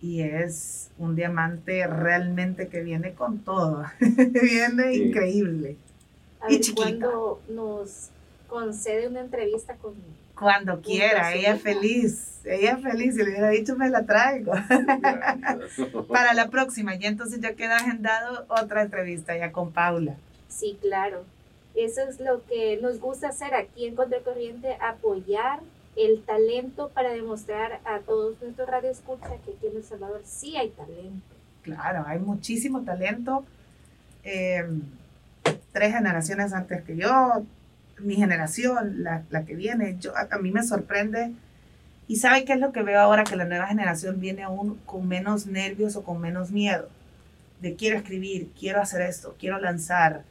Y 0.00 0.22
es 0.22 0.90
un 0.98 1.14
diamante 1.14 1.86
realmente 1.86 2.68
que 2.68 2.80
viene 2.82 3.12
con 3.12 3.38
todo. 3.38 3.84
viene 4.00 4.92
Sí. 4.94 5.02
increíble. 5.04 5.76
A 6.40 6.48
Y 6.50 6.54
ver 6.54 6.60
chiquita. 6.60 6.82
cuándo 6.88 7.40
nos 7.48 8.08
concede 8.48 9.06
una 9.08 9.20
entrevista 9.20 9.74
con 9.76 9.94
Cuando 10.34 10.80
quiera, 10.80 11.32
ella 11.34 11.56
feliz. 11.56 12.40
Ella 12.44 12.78
feliz. 12.78 13.14
Si 13.14 13.22
le 13.22 13.30
hubiera 13.30 13.50
dicho, 13.50 13.76
me 13.76 13.88
la 13.88 14.04
traigo. 14.04 14.52
Para 16.08 16.34
la 16.34 16.48
próxima. 16.50 16.96
Y 16.96 17.04
entonces 17.06 17.40
ya 17.40 17.54
queda 17.54 17.76
agendado 17.76 18.44
otra 18.48 18.82
entrevista 18.82 19.36
ya 19.36 19.52
con 19.52 19.70
Paula. 19.72 20.16
Sí, 20.48 20.76
claro. 20.80 21.24
Eso 21.74 22.02
es 22.02 22.20
lo 22.20 22.44
que 22.46 22.78
nos 22.82 23.00
gusta 23.00 23.28
hacer 23.28 23.54
aquí 23.54 23.86
en 23.86 23.94
Contracorriente, 23.94 24.76
apoyar 24.80 25.60
el 25.96 26.22
talento 26.22 26.90
para 26.90 27.10
demostrar 27.10 27.80
a 27.84 28.00
todos 28.00 28.40
nuestros 28.40 28.68
radioescuchas 28.68 29.30
que 29.44 29.52
aquí 29.52 29.66
en 29.66 29.76
El 29.76 29.84
Salvador 29.84 30.22
sí 30.24 30.56
hay 30.56 30.70
talento. 30.70 31.26
Claro, 31.62 32.04
hay 32.06 32.18
muchísimo 32.18 32.82
talento. 32.82 33.44
Em, 34.24 34.82
tres 35.72 35.94
generaciones 35.94 36.52
antes 36.52 36.82
que 36.82 36.96
yo, 36.96 37.44
mi 37.98 38.16
generación, 38.16 39.02
la, 39.02 39.24
la 39.30 39.44
que 39.44 39.54
viene, 39.54 39.96
yo, 40.00 40.16
a, 40.16 40.28
a, 40.30 40.38
mí 40.38 40.50
me 40.50 40.62
sorprende. 40.62 41.32
Y 42.08 42.16
sabe 42.16 42.44
qué 42.44 42.54
es 42.54 42.60
lo 42.60 42.72
que 42.72 42.82
veo 42.82 43.00
ahora, 43.00 43.24
que 43.24 43.36
la 43.36 43.44
nueva 43.44 43.66
generación 43.66 44.20
viene 44.20 44.42
aún 44.42 44.78
con 44.86 45.06
menos 45.08 45.46
nervios 45.46 45.96
o 45.96 46.02
con 46.02 46.20
menos 46.20 46.50
miedo. 46.50 46.88
De 47.60 47.76
quiero 47.76 47.96
escribir, 47.96 48.50
quiero 48.58 48.80
hacer 48.80 49.02
esto, 49.02 49.36
quiero 49.38 49.58
lanzar. 49.58 50.24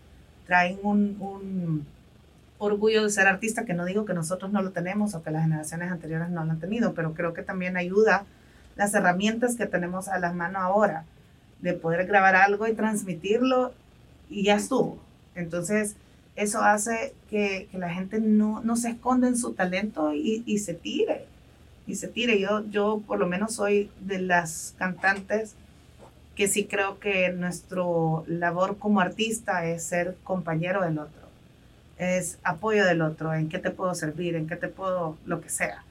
Traen 0.45 0.79
un, 0.83 1.17
un 1.19 1.85
orgullo 2.57 3.03
de 3.03 3.09
ser 3.09 3.27
artista, 3.27 3.65
que 3.65 3.73
no 3.73 3.85
digo 3.85 4.05
que 4.05 4.13
nosotros 4.13 4.51
no 4.51 4.61
lo 4.61 4.71
tenemos 4.71 5.15
o 5.15 5.23
que 5.23 5.31
las 5.31 5.43
generaciones 5.43 5.91
anteriores 5.91 6.29
no 6.29 6.43
lo 6.45 6.51
han 6.51 6.59
tenido, 6.59 6.93
pero 6.93 7.13
creo 7.13 7.33
que 7.33 7.41
también 7.41 7.75
ayuda 7.75 8.25
las 8.75 8.93
herramientas 8.93 9.55
que 9.55 9.65
tenemos 9.65 10.07
a 10.07 10.19
la 10.19 10.31
mano 10.31 10.59
ahora, 10.59 11.05
de 11.61 11.73
poder 11.73 12.05
grabar 12.05 12.35
algo 12.35 12.67
y 12.67 12.73
transmitirlo 12.73 13.73
y 14.29 14.43
ya 14.43 14.55
estuvo. 14.55 14.99
Entonces, 15.35 15.95
eso 16.35 16.61
hace 16.61 17.13
que, 17.29 17.67
que 17.71 17.77
la 17.77 17.89
gente 17.89 18.19
no, 18.19 18.61
no, 18.61 18.75
se 18.75 18.89
esconda 18.89 19.27
en 19.27 19.37
su 19.37 19.53
talento 19.53 20.13
y, 20.13 20.43
y, 20.45 20.59
se 20.59 20.73
tire. 20.73 21.25
Y 21.87 21.95
se 21.95 22.07
tire. 22.07 22.39
Yo, 22.39 22.65
yo 22.69 23.01
por 23.05 23.19
lo 23.19 23.27
menos 23.27 23.55
soy 23.55 23.89
de 23.99 24.19
las 24.19 24.75
cantantes 24.77 25.55
que 26.41 26.47
sí 26.47 26.65
creo 26.65 26.97
que 26.97 27.31
nuestro 27.31 28.23
labor 28.25 28.79
como 28.79 28.99
artista 28.99 29.67
es 29.67 29.83
ser 29.83 30.17
compañero 30.23 30.81
del 30.81 30.97
otro 30.97 31.21
es 31.99 32.39
apoyo 32.43 32.83
del 32.83 33.03
otro, 33.03 33.31
en 33.35 33.47
qué 33.47 33.59
te 33.59 33.69
puedo 33.69 33.93
servir, 33.93 34.33
en 34.33 34.47
qué 34.47 34.55
te 34.55 34.69
puedo, 34.69 35.17
lo 35.23 35.39
que 35.39 35.49
sea. 35.49 35.83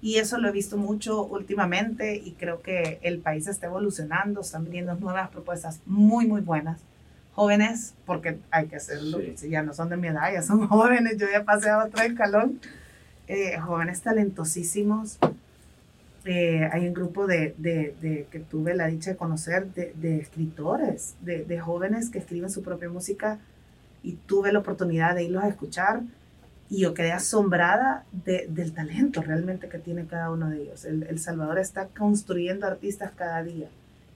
Y 0.00 0.18
eso 0.18 0.38
lo 0.38 0.48
he 0.48 0.52
visto 0.52 0.76
mucho 0.76 1.24
últimamente 1.24 2.14
y 2.14 2.36
creo 2.38 2.62
que 2.62 3.00
el 3.02 3.18
país 3.18 3.48
está 3.48 3.66
evolucionando, 3.66 4.42
están 4.42 4.66
viniendo 4.66 4.94
nuevas 4.94 5.30
propuestas 5.30 5.80
muy, 5.84 6.28
muy 6.28 6.42
buenas. 6.42 6.78
Jóvenes, 7.34 7.94
porque 8.06 8.38
hay 8.52 8.68
que 8.68 8.76
hacerlo, 8.76 9.18
sí. 9.18 9.32
si 9.36 9.48
ya 9.50 9.64
no 9.64 9.74
son 9.74 9.88
de 9.88 9.96
mi 9.96 10.06
edad, 10.06 10.32
ya 10.32 10.42
son 10.42 10.68
jóvenes, 10.68 11.16
yo 11.18 11.26
ya 11.28 11.42
pasé 11.42 11.70
a 11.70 11.82
otro 11.84 12.04
escalón. 12.04 12.60
Eh, 13.26 13.58
jóvenes 13.58 14.00
talentosísimos. 14.02 15.18
Eh, 16.30 16.68
hay 16.70 16.86
un 16.86 16.92
grupo 16.92 17.26
de, 17.26 17.54
de, 17.56 17.94
de, 18.02 18.26
que 18.30 18.38
tuve 18.38 18.74
la 18.74 18.86
dicha 18.86 19.12
de 19.12 19.16
conocer 19.16 19.72
de, 19.72 19.94
de 19.96 20.18
escritores, 20.18 21.14
de, 21.22 21.58
jóvenes 21.58 22.10
que 22.10 22.18
escriben 22.18 22.50
su 22.50 22.62
propia 22.62 22.90
música 22.90 23.38
y 24.02 24.12
tuve 24.26 24.52
la 24.52 24.58
oportunidad 24.58 25.14
de 25.14 25.24
irlos 25.24 25.42
a 25.42 25.48
escuchar 25.48 26.02
y 26.68 26.80
yo 26.80 26.92
quedé 26.92 27.12
asombrada 27.12 28.04
de, 28.12 28.46
del 28.50 28.74
talento 28.74 29.22
realmente 29.22 29.70
que 29.70 29.78
tiene 29.78 30.04
cada 30.04 30.30
uno 30.30 30.50
de 30.50 30.64
ellos. 30.64 30.84
El, 30.84 31.04
el, 31.04 31.18
Salvador 31.18 31.58
está 31.58 31.86
construyendo 31.86 32.66
artistas 32.66 33.10
cada 33.16 33.42
día 33.42 33.70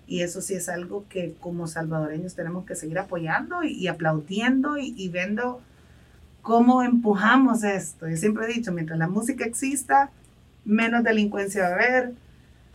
y 0.06 0.20
eso 0.20 0.42
sí 0.42 0.52
es 0.52 0.68
algo 0.68 1.06
que 1.08 1.34
como 1.40 1.66
salvadoreños 1.66 2.34
tenemos 2.34 2.66
que 2.66 2.74
seguir 2.74 2.98
apoyando 2.98 3.64
y, 3.64 3.72
y 3.72 3.88
aplaudiendo 3.88 4.76
y, 4.76 4.92
y, 4.98 5.08
viendo 5.08 5.62
cómo 6.42 6.82
empujamos 6.82 7.64
esto. 7.64 8.06
Yo 8.06 8.18
siempre 8.18 8.44
he 8.44 8.52
dicho, 8.52 8.70
mientras 8.70 8.98
la 8.98 9.08
música 9.08 9.46
exista, 9.46 10.10
menos 10.64 11.04
delincuencia 11.04 11.62
va 11.62 11.68
a 11.68 11.74
haber, 11.74 12.12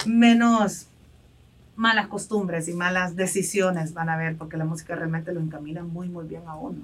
menos 0.06 0.88
malas 1.76 2.08
costumbres 2.08 2.68
y 2.68 2.74
malas 2.74 3.16
decisiones 3.16 3.94
van 3.94 4.10
a 4.10 4.14
haber, 4.16 4.36
porque 4.36 4.58
la 4.58 4.66
música 4.66 4.96
realmente 4.96 5.34
lo 5.34 5.40
encamina 5.40 5.84
muy, 5.84 6.10
muy 6.10 6.26
bien 6.26 6.44
a 6.48 6.56
uno 6.56 6.80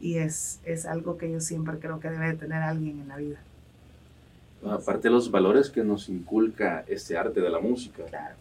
y 0.00 0.16
es, 0.16 0.60
es 0.64 0.86
algo 0.86 1.18
que 1.18 1.30
yo 1.30 1.40
siempre 1.40 1.78
creo 1.78 2.00
que 2.00 2.10
debe 2.10 2.32
tener 2.34 2.62
alguien 2.62 3.00
en 3.00 3.08
la 3.08 3.16
vida. 3.16 3.38
Aparte 4.64 5.08
de 5.08 5.10
los 5.10 5.30
valores 5.30 5.70
que 5.70 5.84
nos 5.84 6.08
inculca 6.08 6.84
este 6.88 7.16
arte 7.16 7.40
de 7.40 7.50
la 7.50 7.60
música 7.60 8.04
claro. 8.04 8.34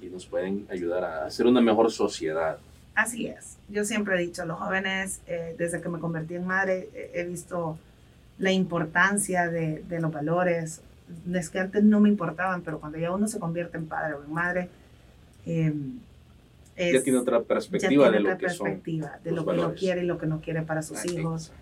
y 0.00 0.06
nos 0.06 0.26
pueden 0.26 0.66
ayudar 0.70 1.04
a 1.04 1.26
hacer 1.26 1.46
una 1.46 1.60
mejor 1.60 1.90
sociedad. 1.90 2.58
Así 2.94 3.26
es. 3.26 3.56
Yo 3.68 3.84
siempre 3.84 4.16
he 4.16 4.18
dicho 4.18 4.42
a 4.42 4.46
los 4.46 4.58
jóvenes, 4.58 5.20
eh, 5.26 5.54
desde 5.56 5.80
que 5.80 5.88
me 5.88 5.98
convertí 5.98 6.34
en 6.34 6.46
madre, 6.46 6.88
eh, 6.94 7.12
he 7.14 7.24
visto 7.24 7.78
la 8.38 8.52
importancia 8.52 9.48
de, 9.48 9.82
de, 9.88 10.00
los 10.00 10.12
valores. 10.12 10.82
Es 11.32 11.50
que 11.50 11.58
antes 11.58 11.82
no 11.82 12.00
me 12.00 12.08
importaban, 12.08 12.62
pero 12.62 12.80
cuando 12.80 12.98
ya 12.98 13.12
uno 13.12 13.28
se 13.28 13.38
convierte 13.38 13.76
en 13.76 13.86
padre 13.86 14.14
o 14.14 14.24
en 14.24 14.32
madre, 14.32 14.68
eh, 15.46 15.74
es, 16.76 16.94
ya 16.94 17.02
tiene 17.02 17.18
otra 17.18 17.42
perspectiva 17.42 18.10
tiene 18.10 18.16
de 18.16 18.30
lo 18.30 18.38
que 18.38 18.48
son 18.48 18.82
de 18.82 19.30
lo 19.30 19.44
que 19.44 19.56
no 19.56 19.74
quiere 19.74 20.02
y 20.02 20.06
lo 20.06 20.18
que 20.18 20.26
no 20.26 20.40
quiere 20.40 20.62
para 20.62 20.82
sus 20.82 21.04
hijos. 21.04 21.52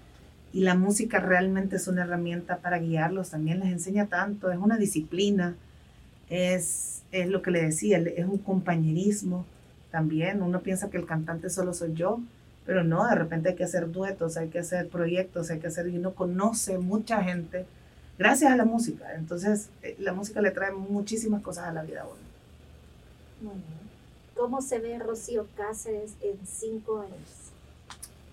Y 0.52 0.60
la 0.60 0.74
música 0.74 1.20
realmente 1.20 1.76
es 1.76 1.86
una 1.88 2.02
herramienta 2.02 2.58
para 2.58 2.78
guiarlos, 2.78 3.30
también 3.30 3.60
les 3.60 3.68
enseña 3.68 4.06
tanto, 4.06 4.50
es 4.50 4.58
una 4.58 4.78
disciplina, 4.78 5.54
es, 6.28 7.02
es 7.12 7.28
lo 7.28 7.42
que 7.42 7.52
le 7.52 7.62
decía, 7.62 7.98
es 7.98 8.26
un 8.26 8.38
compañerismo 8.38 9.46
también. 9.90 10.42
Uno 10.42 10.60
piensa 10.60 10.90
que 10.90 10.96
el 10.96 11.06
cantante 11.06 11.50
solo 11.50 11.72
soy 11.72 11.94
yo, 11.94 12.20
pero 12.66 12.82
no, 12.84 13.06
de 13.08 13.14
repente 13.14 13.50
hay 13.50 13.54
que 13.54 13.64
hacer 13.64 13.90
duetos, 13.90 14.36
hay 14.36 14.48
que 14.48 14.58
hacer 14.58 14.88
proyectos, 14.88 15.50
hay 15.50 15.60
que 15.60 15.68
hacer, 15.68 15.88
y 15.88 15.98
uno 15.98 16.14
conoce 16.14 16.78
mucha 16.78 17.22
gente 17.22 17.66
gracias 18.20 18.52
a 18.52 18.56
la 18.56 18.66
música. 18.66 19.14
Entonces, 19.14 19.70
eh, 19.82 19.96
la 19.98 20.12
música 20.12 20.42
le 20.42 20.50
trae 20.50 20.72
muchísimas 20.72 21.40
cosas 21.40 21.64
a 21.64 21.72
la 21.72 21.82
vida 21.82 22.02
a 22.02 22.04
uno. 22.04 22.20
Muy 23.40 23.54
bien. 23.54 23.80
¿Cómo 24.36 24.60
se 24.60 24.78
ve 24.78 24.98
Rocío 24.98 25.46
Cáceres 25.56 26.12
en 26.22 26.36
cinco 26.46 27.00
años? 27.00 27.50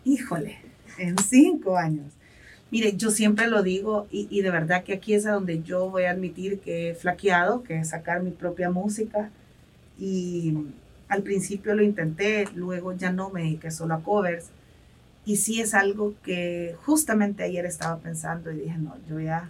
Híjole, 0.03 0.57
en 0.97 1.17
cinco 1.17 1.77
años. 1.77 2.11
Mire, 2.69 2.97
yo 2.97 3.11
siempre 3.11 3.47
lo 3.47 3.63
digo 3.63 4.07
y, 4.11 4.27
y, 4.29 4.41
de 4.41 4.51
verdad 4.51 4.83
que 4.83 4.91
aquí 4.91 5.13
es 5.13 5.25
a 5.25 5.31
donde 5.31 5.63
yo 5.63 5.89
voy 5.89 6.03
a 6.03 6.11
admitir 6.11 6.59
que 6.59 6.89
he 6.89 6.93
flaqueado, 6.95 7.63
que 7.63 7.79
es 7.79 7.89
sacar 7.89 8.21
mi 8.21 8.31
propia 8.31 8.69
música. 8.69 9.29
Y 9.97 10.67
al 11.07 11.23
principio 11.23 11.73
lo 11.75 11.81
intenté, 11.81 12.45
luego 12.55 12.91
ya 12.91 13.13
no 13.13 13.29
me 13.29 13.43
dediqué 13.43 13.71
solo 13.71 13.93
a 13.93 14.03
covers. 14.03 14.47
Y 15.23 15.37
sí 15.37 15.61
es 15.61 15.73
algo 15.73 16.13
que 16.23 16.75
justamente 16.85 17.43
ayer 17.43 17.65
estaba 17.65 17.97
pensando 17.99 18.51
y 18.51 18.59
dije, 18.59 18.77
no, 18.77 18.97
yo 19.07 19.21
ya 19.21 19.49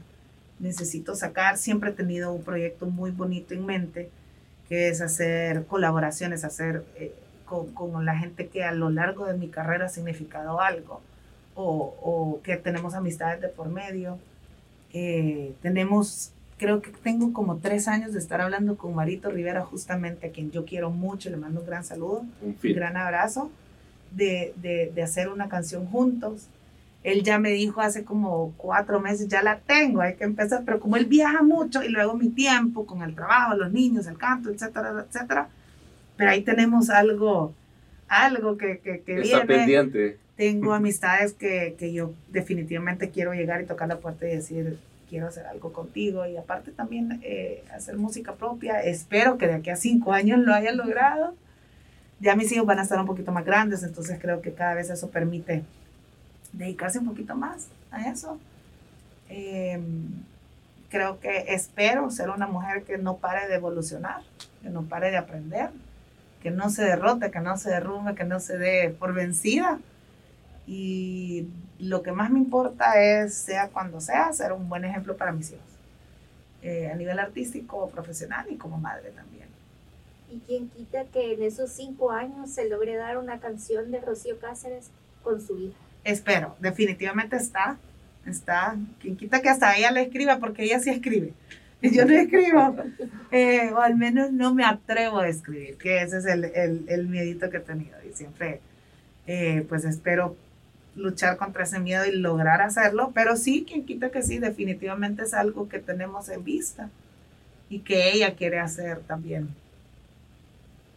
necesito 0.59 1.15
sacar. 1.15 1.57
Siempre 1.57 1.91
he 1.91 1.93
tenido 1.93 2.31
un 2.31 2.43
proyecto 2.43 2.85
muy 2.85 3.11
bonito 3.11 3.53
en 3.53 3.65
mente 3.65 4.09
que 4.67 4.89
es 4.89 5.01
hacer 5.01 5.65
colaboraciones, 5.65 6.43
hacer 6.43 6.83
eh, 6.95 7.13
con, 7.45 7.73
con, 7.73 8.05
la 8.05 8.17
gente 8.17 8.47
que 8.47 8.63
a 8.63 8.73
lo 8.73 8.89
largo 8.89 9.25
de 9.25 9.33
mi 9.33 9.47
carrera 9.47 9.85
ha 9.85 9.89
significado 9.89 10.59
algo, 10.59 11.01
o, 11.55 11.95
o 12.01 12.41
que 12.43 12.57
tenemos 12.57 12.93
amistades 12.93 13.41
de 13.41 13.47
por 13.47 13.69
medio. 13.69 14.19
Eh, 14.93 15.53
tenemos, 15.61 16.33
creo 16.57 16.81
que 16.81 16.91
tengo 16.91 17.31
como 17.31 17.57
tres 17.57 17.87
años 17.87 18.11
de 18.11 18.19
estar 18.19 18.41
hablando 18.41 18.77
con 18.77 18.93
Marito 18.93 19.31
Rivera, 19.31 19.63
justamente 19.63 20.27
a 20.27 20.31
quien 20.31 20.51
yo 20.51 20.65
quiero 20.65 20.89
mucho, 20.89 21.29
le 21.29 21.37
mando 21.37 21.61
un 21.61 21.65
gran 21.65 21.85
saludo, 21.85 22.25
Un 22.41 22.57
un 22.61 22.73
gran 22.73 22.97
abrazo, 22.97 23.49
de, 24.11 24.53
de, 24.57 24.91
de 24.93 25.01
hacer 25.01 25.29
una 25.29 25.47
canción 25.47 25.85
juntos 25.85 26.47
él 27.07 27.23
ya 27.23 27.39
me 27.39 27.51
dijo 27.51 27.79
hace 27.79 28.03
como 28.03 28.53
cuatro 28.57 28.99
meses, 28.99 29.29
ya 29.29 29.41
la 29.41 29.59
tengo, 29.59 30.01
hay 30.01 30.15
que 30.15 30.25
empezar, 30.25 30.63
pero 30.65 30.81
como 30.81 30.97
él 30.97 31.05
viaja 31.05 31.41
mucho 31.41 31.81
y 31.81 31.87
luego 31.87 32.15
mi 32.15 32.27
tiempo 32.27 32.85
con 32.85 33.01
el 33.01 33.15
trabajo, 33.15 33.55
los 33.55 33.71
niños, 33.71 34.07
el 34.07 34.17
canto, 34.17 34.49
etcétera, 34.49 35.05
etcétera, 35.07 35.47
pero 36.17 36.31
ahí 36.31 36.41
tenemos 36.41 36.89
algo, 36.89 37.53
algo 38.09 38.57
que, 38.57 38.79
que, 38.79 39.03
que 39.03 39.21
Está 39.21 39.45
viene. 39.45 39.45
pendiente. 39.45 40.17
Tengo 40.35 40.73
amistades 40.73 41.31
que, 41.31 41.77
que 41.79 41.93
yo 41.93 42.13
definitivamente 42.27 43.09
quiero 43.09 43.33
llegar 43.33 43.61
y 43.61 43.65
tocar 43.65 43.87
la 43.87 43.99
puerta 43.99 44.27
y 44.27 44.35
decir, 44.35 44.77
quiero 45.09 45.27
hacer 45.27 45.45
algo 45.45 45.71
contigo 45.71 46.25
y 46.27 46.35
aparte 46.35 46.71
también 46.71 47.21
eh, 47.23 47.63
hacer 47.73 47.95
música 47.95 48.33
propia. 48.35 48.81
Espero 48.83 49.37
que 49.37 49.47
de 49.47 49.53
aquí 49.53 49.69
a 49.69 49.77
cinco 49.77 50.11
años 50.11 50.39
lo 50.39 50.53
haya 50.53 50.73
logrado. 50.73 51.35
Ya 52.19 52.35
mis 52.35 52.51
hijos 52.51 52.65
van 52.65 52.79
a 52.79 52.81
estar 52.81 52.99
un 52.99 53.05
poquito 53.05 53.31
más 53.31 53.45
grandes, 53.45 53.81
entonces 53.83 54.19
creo 54.19 54.41
que 54.41 54.51
cada 54.51 54.73
vez 54.73 54.89
eso 54.89 55.09
permite 55.09 55.63
dedicarse 56.57 56.99
un 56.99 57.05
poquito 57.05 57.35
más 57.35 57.67
a 57.91 58.09
eso. 58.09 58.39
Eh, 59.29 59.79
creo 60.89 61.19
que 61.19 61.45
espero 61.49 62.09
ser 62.09 62.29
una 62.29 62.47
mujer 62.47 62.83
que 62.83 62.97
no 62.97 63.17
pare 63.17 63.47
de 63.47 63.55
evolucionar, 63.55 64.21
que 64.61 64.69
no 64.69 64.83
pare 64.83 65.11
de 65.11 65.17
aprender, 65.17 65.69
que 66.41 66.51
no 66.51 66.69
se 66.69 66.83
derrote, 66.83 67.31
que 67.31 67.39
no 67.39 67.57
se 67.57 67.69
derrumbe, 67.69 68.15
que 68.15 68.23
no 68.23 68.39
se 68.39 68.57
dé 68.57 68.89
por 68.97 69.13
vencida. 69.13 69.79
Y 70.65 71.47
lo 71.79 72.01
que 72.03 72.11
más 72.11 72.29
me 72.29 72.39
importa 72.39 73.01
es, 73.01 73.33
sea 73.33 73.69
cuando 73.69 74.01
sea, 74.01 74.33
ser 74.33 74.51
un 74.51 74.67
buen 74.67 74.83
ejemplo 74.83 75.15
para 75.15 75.31
mis 75.31 75.51
hijos, 75.51 75.65
eh, 76.61 76.89
a 76.91 76.95
nivel 76.95 77.19
artístico, 77.19 77.89
profesional 77.89 78.47
y 78.49 78.55
como 78.55 78.77
madre 78.77 79.11
también. 79.11 79.47
¿Y 80.29 80.39
quién 80.39 80.69
quita 80.69 81.05
que 81.05 81.33
en 81.33 81.43
esos 81.43 81.71
cinco 81.71 82.11
años 82.11 82.49
se 82.49 82.67
logre 82.67 82.95
dar 82.95 83.17
una 83.17 83.39
canción 83.39 83.91
de 83.91 84.01
Rocío 84.01 84.39
Cáceres 84.39 84.89
con 85.23 85.41
su 85.41 85.57
hija? 85.57 85.86
Espero, 86.07 86.55
definitivamente 86.59 87.35
está, 87.35 87.77
está, 88.25 88.75
quien 88.99 89.17
quita 89.17 89.41
que 89.41 89.49
hasta 89.49 89.77
ella 89.77 89.91
le 89.91 90.03
escriba, 90.03 90.39
porque 90.39 90.63
ella 90.63 90.79
sí 90.79 90.89
escribe. 90.89 91.33
Yo 91.81 92.05
no 92.05 92.13
escribo, 92.13 92.75
eh, 93.31 93.71
o 93.71 93.79
al 93.79 93.95
menos 93.95 94.31
no 94.31 94.53
me 94.53 94.65
atrevo 94.65 95.19
a 95.19 95.27
escribir, 95.27 95.77
que 95.77 96.01
ese 96.01 96.17
es 96.17 96.25
el, 96.25 96.45
el, 96.45 96.85
el 96.87 97.07
miedito 97.07 97.49
que 97.49 97.57
he 97.57 97.61
tenido. 97.61 97.95
Y 98.09 98.13
siempre, 98.15 98.61
eh, 99.27 99.65
pues 99.67 99.85
espero 99.85 100.35
luchar 100.95 101.37
contra 101.37 101.63
ese 101.63 101.79
miedo 101.79 102.05
y 102.05 102.11
lograr 102.11 102.61
hacerlo, 102.61 103.11
pero 103.13 103.35
sí, 103.35 103.65
quien 103.67 103.85
quita 103.85 104.09
que 104.09 104.23
sí, 104.23 104.39
definitivamente 104.39 105.23
es 105.23 105.33
algo 105.33 105.69
que 105.69 105.79
tenemos 105.79 106.29
en 106.29 106.43
vista 106.43 106.89
y 107.69 107.79
que 107.79 108.11
ella 108.13 108.35
quiere 108.35 108.59
hacer 108.59 109.01
también. 109.01 109.49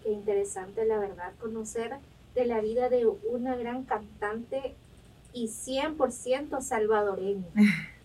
Qué 0.03 0.11
interesante, 0.11 0.87
la 0.87 0.99
verdad, 0.99 1.33
conocer 1.41 1.93
de 2.35 2.47
la 2.47 2.61
vida 2.61 2.89
de 2.89 3.07
una 3.07 3.57
gran 3.57 3.85
cantante 3.85 4.75
y 5.33 5.49
100% 5.49 6.61
salvadoreña. 6.61 7.47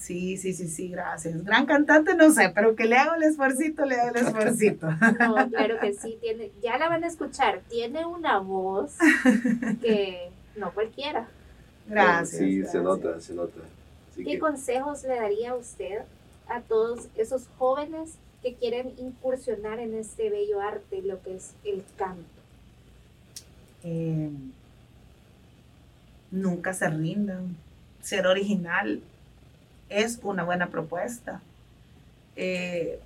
Sí, 0.00 0.38
sí, 0.38 0.54
sí, 0.54 0.66
sí, 0.66 0.88
gracias. 0.88 1.44
Gran 1.44 1.66
cantante, 1.66 2.14
no 2.14 2.32
sé, 2.32 2.50
pero 2.54 2.74
que 2.74 2.86
le 2.86 2.96
hago 2.96 3.16
el 3.16 3.22
esfuercito, 3.22 3.84
le 3.84 3.96
hago 3.96 4.16
el 4.16 4.26
esfuercito. 4.26 4.88
No, 5.20 5.48
claro 5.50 5.78
que 5.78 5.92
sí, 5.92 6.16
tiene, 6.22 6.50
ya 6.62 6.78
la 6.78 6.88
van 6.88 7.04
a 7.04 7.06
escuchar, 7.06 7.60
tiene 7.68 8.06
una 8.06 8.38
voz 8.38 8.96
que 9.82 10.30
no 10.56 10.72
cualquiera. 10.72 11.28
Gracias. 11.86 12.38
Sí, 12.38 12.64
se 12.64 12.80
nota, 12.80 13.20
se 13.20 13.34
nota. 13.34 13.60
¿Qué 14.16 14.38
consejos 14.38 15.02
le 15.02 15.16
daría 15.16 15.54
usted 15.54 15.98
a 16.48 16.62
todos 16.62 17.08
esos 17.16 17.48
jóvenes 17.58 18.14
que 18.42 18.54
quieren 18.54 18.94
incursionar 18.96 19.80
en 19.80 19.94
este 19.94 20.30
bello 20.30 20.62
arte, 20.62 21.02
lo 21.02 21.22
que 21.22 21.36
es 21.36 21.52
el 21.62 21.84
canto? 21.98 22.24
Eh, 23.84 24.30
nunca 26.30 26.74
se 26.74 26.88
rindan. 26.88 27.56
Ser 28.02 28.26
original 28.26 29.02
es 29.88 30.20
una 30.22 30.44
buena 30.44 30.68
propuesta. 30.68 31.40
Eh, 32.36 32.98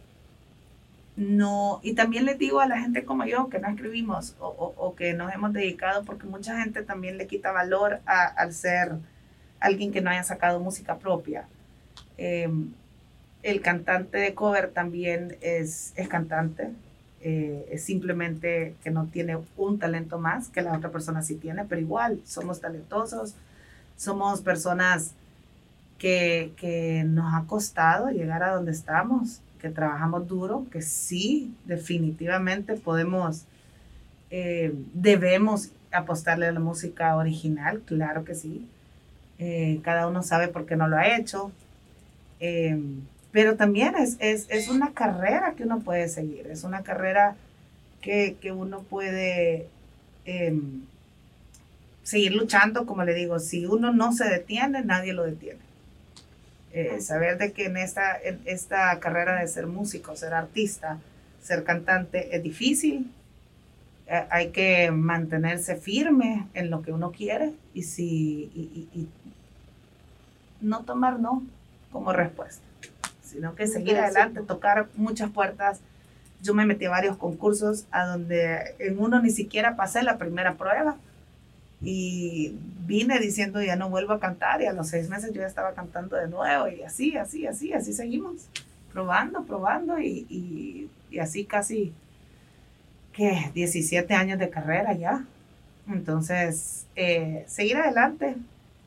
no, 1.17 1.81
y 1.83 1.95
también 1.95 2.25
les 2.25 2.39
digo 2.39 2.61
a 2.61 2.67
la 2.67 2.79
gente 2.79 3.05
como 3.05 3.25
yo 3.25 3.49
que 3.49 3.61
no 3.61 3.69
escribimos 3.69 4.35
o, 4.41 4.95
que 4.97 5.15
nos 5.15 5.33
hemos 5.33 5.53
dedicado, 5.53 6.05
porque 6.05 6.27
mucha 6.27 6.61
gente 6.61 6.83
también 6.83 7.19
le 7.19 7.27
quita 7.27 7.53
valor 7.53 8.01
al 8.05 8.53
ser 8.53 8.93
alguien 9.61 9.93
que 9.93 10.01
no 10.01 10.11
haya 10.11 10.25
sacado 10.25 10.61
música 10.61 10.99
propia. 10.99 11.47
Eh, 12.19 12.49
el 13.43 13.61
cantante 13.61 14.19
de 14.19 14.35
cover 14.35 14.71
también 14.71 15.37
es, 15.41 15.93
es 15.97 16.09
cantante, 16.09 16.71
eh, 17.27 17.67
es 17.71 17.83
simplemente 17.83 18.75
que 18.85 18.91
no 18.91 19.07
tiene 19.07 19.39
un 19.57 19.79
talento 19.79 20.19
más 20.19 20.49
que 20.49 20.61
la 20.61 20.77
otra 20.77 20.91
persona 20.91 21.23
sí 21.23 21.37
tiene, 21.37 21.65
pero 21.65 21.81
igual 21.81 22.21
somos 22.27 22.61
talentosos, 22.61 23.35
somos 23.97 24.43
personas 24.43 25.13
que, 25.97 26.53
que 26.59 27.03
nos 27.07 27.33
ha 27.33 27.47
costado 27.47 28.11
llegar 28.11 28.43
a 28.43 28.53
donde 28.53 28.73
estamos, 28.73 29.41
que 29.59 29.71
trabajamos 29.71 30.29
duro, 30.29 30.67
que 30.71 30.83
sí, 30.83 31.55
definitivamente 31.65 32.75
podemos, 32.75 33.47
eh, 34.31 34.75
debemos 34.93 35.71
apostarle 35.93 36.47
a 36.47 36.53
la 36.53 36.61
música 36.61 37.17
original, 37.17 37.81
claro 37.87 38.27
que 38.27 38.35
sí. 38.35 38.69
Eh, 39.39 39.81
cada 39.83 40.09
uno 40.09 40.23
sabe 40.23 40.49
por 40.49 40.67
qué 40.67 40.77
no 40.77 40.89
lo 40.89 40.97
ha 40.99 41.17
hecho. 41.17 41.51
Pero 43.35 43.57
también 43.57 43.97
es, 43.97 44.17
es, 44.21 44.47
es, 44.49 44.69
una 44.69 44.93
carrera 44.93 45.55
que 45.57 45.65
uno 45.65 45.81
puede 45.81 46.09
seguir, 46.09 46.47
es 46.47 46.63
una 46.63 46.85
carrera 46.85 47.35
que, 48.01 48.37
que 48.41 48.53
uno 48.53 48.83
puede 48.83 49.67
em, 50.25 50.83
seguir 52.05 52.33
luchando, 52.33 52.87
como 52.87 53.03
le 53.03 53.13
digo, 53.13 53.41
si 53.41 53.67
uno 53.67 53.93
no 53.93 54.13
se 54.13 54.27
detiene, 54.27 54.85
nadie 54.85 55.15
lo 55.15 55.25
detiene. 55.25 55.59
Eh, 56.73 57.01
saber 57.01 57.37
de 57.37 57.51
que 57.51 57.67
en 57.67 57.77
esta, 57.77 58.17
en 58.23 58.41
esta 58.45 59.01
carrera 59.01 59.41
de 59.41 59.49
ser 59.49 59.67
músico, 59.67 60.15
ser 60.15 60.33
artista, 60.33 61.01
ser 61.43 61.65
cantante 61.65 62.37
es 62.37 62.43
difícil. 62.43 63.11
Eh, 64.07 64.27
hay 64.31 64.51
que 64.51 64.93
mantenerse 64.93 65.75
firme 65.75 66.47
en 66.55 66.71
lo 66.71 66.83
que 66.83 66.93
uno 66.93 67.11
quiere 67.11 67.53
y, 67.75 67.83
si, 67.83 68.51
y, 68.95 69.09
no 70.61 70.85
tomar 70.85 71.19
no 71.19 71.43
como 71.91 72.13
respuesta, 72.13 72.63
sino 73.35 73.57
que 73.57 73.67
seguir 73.67 73.99
adelante, 73.99 74.43
tocar 74.43 74.87
muchas 74.95 75.29
puertas. 75.31 75.81
Yo 76.41 76.55
me 76.55 76.65
metí 76.65 76.85
a 76.85 76.91
varios 76.91 77.17
concursos 77.17 77.85
a 77.91 78.07
donde 78.07 78.77
en 78.79 79.01
uno 79.01 79.21
ni 79.21 79.31
siquiera 79.31 79.75
pasé 79.75 80.05
la 80.05 80.19
primera 80.19 80.55
prueba 80.55 80.97
y 81.83 82.55
vine 82.87 83.19
diciendo 83.19 83.61
ya 83.61 83.75
no 83.75 83.91
vuelvo 83.91 84.13
a 84.13 84.21
cantar 84.21 84.63
y 84.63 84.67
a 84.67 84.73
los 84.73 84.89
seis 84.89 85.09
meses 85.09 85.33
yo 85.33 85.41
ya 85.41 85.49
estaba 85.49 85.75
cantando 85.75 86.17
de 86.17 86.29
nuevo 86.29 86.69
y 86.69 86.83
así, 86.83 87.17
así, 87.17 87.45
así, 87.47 87.73
así 87.73 87.93
seguimos, 87.93 88.47
probando, 88.93 89.43
probando 89.43 89.99
y, 89.99 90.89
y, 91.11 91.19
así 91.19 91.45
casi, 91.45 91.93
¿qué? 93.13 93.51
17 93.53 94.15
años 94.15 94.39
de 94.39 94.49
carrera 94.49 94.95
ya. 94.95 95.25
Entonces, 95.89 96.87
eh, 96.95 97.45
seguir 97.49 97.77
adelante, 97.79 98.37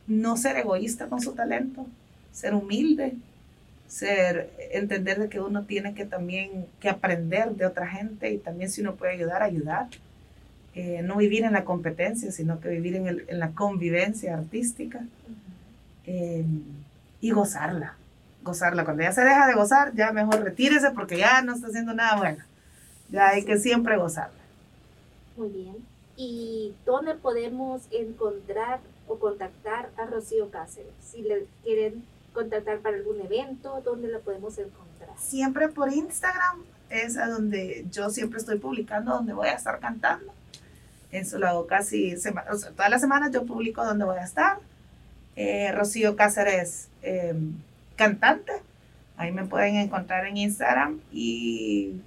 no 0.07 0.37
ser 0.37 0.55
egoísta 0.57 1.07
con 1.07 1.21
su 1.21 1.33
talento, 1.33 1.85
ser 2.31 2.53
humilde, 2.53 3.13
ser, 3.87 4.51
entender 4.71 5.19
de 5.19 5.29
que 5.29 5.39
uno 5.39 5.63
tiene 5.63 5.93
que 5.93 6.05
también 6.05 6.67
que 6.79 6.89
aprender 6.89 7.51
de 7.51 7.65
otra 7.65 7.87
gente 7.87 8.31
y 8.31 8.37
también 8.37 8.69
si 8.69 8.81
uno 8.81 8.95
puede 8.95 9.13
ayudar, 9.13 9.41
ayudar 9.41 9.87
eh, 10.79 11.01
no 11.01 11.15
vivir 11.15 11.43
en 11.43 11.53
la 11.53 11.65
competencia, 11.65 12.31
sino 12.31 12.59
que 12.59 12.69
vivir 12.69 12.97
en, 12.97 13.07
el, 13.07 13.25
en 13.29 13.39
la 13.39 13.49
convivencia 13.53 14.37
artística 14.37 15.03
eh, 16.05 16.45
y 17.19 17.31
gozarla, 17.31 17.95
gozarla. 18.43 18.85
Cuando 18.85 19.01
ya 19.01 19.11
se 19.11 19.23
deja 19.23 19.47
de 19.47 19.55
gozar, 19.55 19.95
ya 19.95 20.11
mejor 20.11 20.43
retírese 20.43 20.91
porque 20.91 21.17
ya 21.17 21.41
no 21.41 21.55
está 21.55 21.65
haciendo 21.65 21.95
nada 21.95 22.17
bueno. 22.17 22.43
Ya 23.09 23.29
hay 23.29 23.43
que 23.43 23.57
siempre 23.57 23.97
gozarla. 23.97 24.37
Muy 25.35 25.49
bien. 25.49 25.77
¿Y 26.15 26.75
dónde 26.85 27.15
podemos 27.15 27.81
encontrar 27.91 28.79
o 29.07 29.17
contactar 29.17 29.89
a 29.97 30.05
Rocío 30.05 30.51
Cáceres? 30.51 30.93
Si 31.01 31.23
le 31.23 31.47
quieren 31.63 32.03
contactar 32.37 32.79
para 32.79 32.97
algún 32.97 33.19
evento, 33.19 33.81
¿dónde 33.83 34.09
la 34.09 34.19
podemos 34.19 34.55
encontrar? 34.59 35.09
Siempre 35.17 35.69
por 35.69 35.91
Instagram, 35.91 36.63
es 36.91 37.17
a 37.17 37.27
donde 37.27 37.85
yo 37.91 38.11
siempre 38.11 38.37
estoy 38.37 38.59
publicando, 38.59 39.11
donde 39.11 39.33
voy 39.33 39.47
a 39.47 39.53
estar 39.53 39.79
cantando. 39.79 40.31
Eso 41.11 41.39
lo 41.39 41.47
hago 41.47 41.65
casi, 41.65 42.13
o 42.13 42.19
sea, 42.19 42.45
todas 42.75 42.91
las 42.91 43.01
semanas 43.01 43.31
yo 43.31 43.43
publico 43.43 43.83
dónde 43.83 44.05
voy 44.05 44.19
a 44.19 44.23
estar. 44.23 44.59
Eh, 45.35 45.71
Rocío 45.71 46.15
Cáceres, 46.15 46.89
em, 47.01 47.53
cantante. 47.95 48.51
Ahí 49.17 49.31
me 49.31 49.45
pueden 49.45 49.77
encontrar 49.77 50.27
en 50.27 50.37
Instagram 50.37 50.99
y 51.11 51.99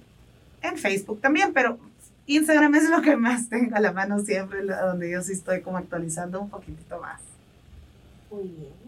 en 0.61 0.77
Facebook 0.77 1.19
también, 1.19 1.51
pero 1.51 1.77
Instagram 2.25 2.73
es 2.75 2.89
lo 2.89 3.01
que 3.01 3.17
más 3.17 3.49
tengo 3.49 3.75
a 3.75 3.81
la 3.81 3.91
mano 3.91 4.19
siempre, 4.19 4.63
donde 4.63 5.11
yo 5.11 5.21
sí 5.21 5.33
estoy 5.33 5.61
como 5.61 5.77
actualizando 5.77 6.39
un 6.39 6.49
poquitito 6.49 7.01
más. 7.01 7.19
Muy 8.31 8.47
bien. 8.47 8.80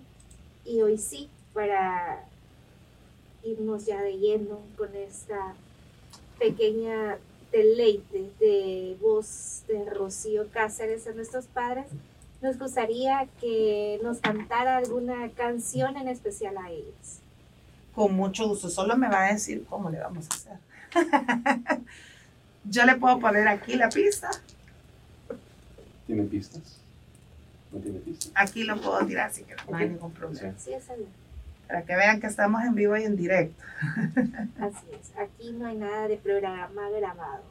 Y 0.66 0.82
hoy 0.82 0.98
sí, 0.98 1.30
para 1.54 2.24
irnos 3.44 3.86
ya 3.86 4.02
de 4.02 4.18
lleno 4.18 4.60
con 4.78 4.96
esta 4.96 5.54
pequeña 6.40 7.18
deleite 7.52 8.32
de 8.40 8.98
voz 9.02 9.64
de 9.68 9.86
Rocío 9.90 10.50
Cáceres 10.52 11.08
a 11.08 11.12
nuestros 11.12 11.46
padres, 11.46 11.86
nos 12.42 12.58
gustaría 12.58 13.28
que 13.40 14.00
nos 14.04 14.20
cantara 14.20 14.78
alguna 14.78 15.30
canción 15.32 15.96
en 15.98 16.08
especial 16.08 16.58
a 16.58 16.72
ellos. 16.72 17.20
Con 17.94 18.14
mucho 18.16 18.48
gusto, 18.48 18.70
solo 18.70 18.98
me 18.98 19.08
va 19.08 19.28
a 19.28 19.34
decir 19.34 19.66
cómo 19.70 19.90
le 19.90 20.00
vamos 20.00 20.28
a 20.30 20.34
hacer. 20.34 20.58
Yo 22.66 22.86
le 22.86 22.96
puedo 22.96 23.20
poner 23.20 23.48
aquí 23.48 23.76
la 23.76 23.90
pista. 23.90 24.32
¿Tiene 26.08 26.24
pistas? 26.24 26.83
¿No 27.74 27.80
tiene 27.80 28.00
pistas? 28.00 28.32
Aquí 28.36 28.64
lo 28.64 28.80
puedo 28.80 29.06
tirar, 29.06 29.30
así 29.30 29.44
que 29.44 29.56
no 29.70 29.76
hay 29.76 29.90
ningún 29.90 30.12
problema. 30.12 30.54
Sí, 30.58 30.72
para 31.68 31.82
que 31.86 31.96
vean 31.96 32.20
que 32.22 32.28
estamos 32.28 32.64
en 32.64 32.76
vivo 32.76 32.96
y 32.98 33.04
en 33.04 33.16
directo. 33.16 33.64
Así 34.60 34.86
es, 34.92 35.12
aquí 35.18 35.54
no 35.54 35.66
hay 35.66 35.78
nada 35.78 36.08
de 36.08 36.18
programa 36.18 36.90
grabado. 36.90 37.44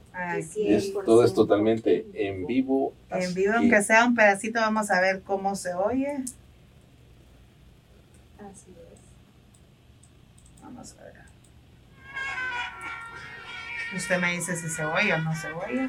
todo 1.05 1.25
es 1.25 1.35
totalmente 1.35 2.07
en 2.15 2.47
vivo. 2.47 2.95
En 3.11 3.35
vivo, 3.35 3.55
aunque 3.57 3.83
sea 3.83 4.05
un 4.07 4.15
pedacito, 4.15 4.61
vamos 4.61 4.91
a 4.93 5.01
ver 5.01 5.23
cómo 5.23 5.57
se 5.57 5.75
oye. 5.75 6.23
Así 8.39 8.71
es. 8.71 9.01
Vamos 10.63 10.95
a 11.01 11.05
ver. 11.05 11.13
Usted 13.97 14.21
me 14.21 14.33
dice 14.33 14.57
si 14.57 14.69
se 14.69 14.85
oye 14.85 15.13
o 15.13 15.19
no 15.19 15.35
se 15.35 15.53
oye. 15.53 15.89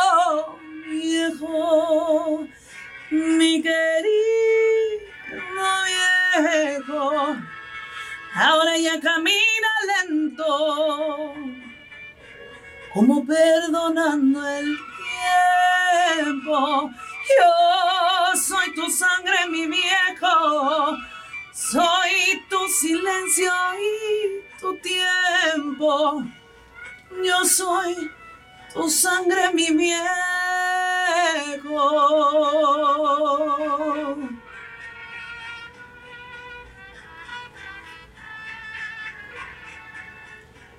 mi 3.11 3.61
querido 3.61 5.01
viejo. 5.85 7.35
Ahora 8.33 8.77
ya 8.77 8.99
camina 8.99 9.71
lento, 9.87 11.33
como 12.93 13.25
perdonando 13.25 14.47
el 14.47 14.77
tiempo. 16.15 16.91
Yo 17.37 18.35
soy 18.39 18.73
tu 18.73 18.89
sangre, 18.89 19.47
mi 19.49 19.67
viejo. 19.67 20.97
Soy 21.53 22.43
tu 22.49 22.67
silencio 22.67 23.51
y 23.75 24.59
tu 24.59 24.77
tiempo. 24.77 26.23
Yo 27.23 27.45
soy 27.45 28.09
tu 28.73 28.89
sangre, 28.89 29.53
mi 29.53 29.69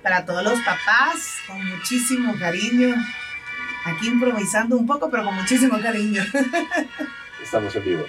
Para 0.01 0.25
todos 0.25 0.43
los 0.43 0.59
papás, 0.61 1.37
con 1.47 1.65
muchísimo 1.65 2.35
cariño. 2.37 2.95
Aquí 3.85 4.07
improvisando 4.07 4.77
un 4.77 4.85
poco, 4.85 5.09
pero 5.09 5.23
con 5.23 5.35
muchísimo 5.35 5.79
cariño. 5.79 6.23
Estamos 7.43 7.75
en 7.75 7.83
vivo. 7.83 8.05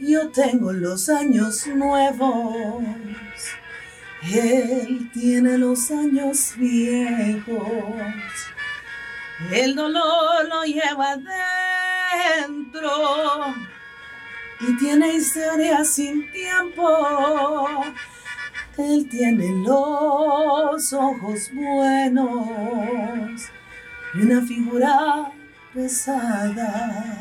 Yo 0.00 0.30
tengo 0.30 0.72
los 0.72 1.10
años 1.10 1.66
nuevos, 1.66 2.82
él 4.22 5.10
tiene 5.12 5.58
los 5.58 5.90
años 5.90 6.54
viejos. 6.56 7.66
El 9.48 9.74
dolor 9.74 10.48
lo 10.48 10.62
lleva 10.64 11.16
dentro 12.36 13.54
y 14.60 14.76
tiene 14.76 15.14
historia 15.14 15.84
sin 15.84 16.30
tiempo. 16.30 17.84
Él 18.76 19.08
tiene 19.10 19.48
los 19.66 20.92
ojos 20.92 21.50
buenos 21.52 23.50
y 24.14 24.18
una 24.18 24.42
figura 24.46 25.32
pesada. 25.74 27.16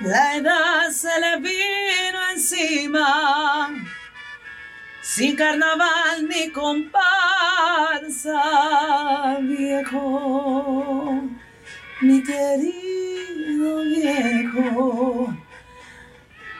La 0.00 0.36
edad 0.36 0.90
se 0.90 1.08
le 1.20 1.36
vino 1.38 2.30
encima, 2.32 3.68
sin 5.06 5.36
carnaval 5.36 6.26
ni 6.28 6.50
comparsa, 6.50 6.98
viejo, 9.40 11.22
mi 12.00 12.20
querido 12.24 13.82
viejo. 13.84 15.32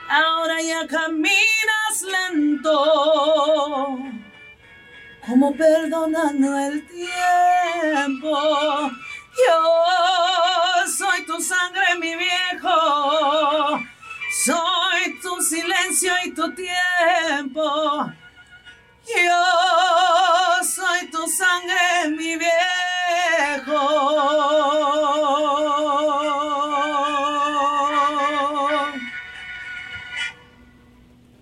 Ahora 0.09 0.61
ya 0.61 0.87
caminas 0.87 1.95
lento, 2.15 3.99
como 5.27 5.53
perdonando 5.57 6.57
el 6.57 6.87
tiempo. 6.87 8.31
Yo 9.45 9.59
soy 10.87 11.25
tu 11.25 11.41
sangre, 11.41 11.95
mi 11.99 12.15
viejo. 12.15 13.81
Soy 14.45 15.19
tu 15.21 15.41
silencio 15.41 16.13
y 16.23 16.31
tu 16.31 16.49
tiempo. 16.55 18.09
Yo 19.15 20.63
soy 20.63 21.09
tu 21.09 21.27
sangre, 21.29 22.09
mi 22.15 22.37
viejo. 22.37 23.77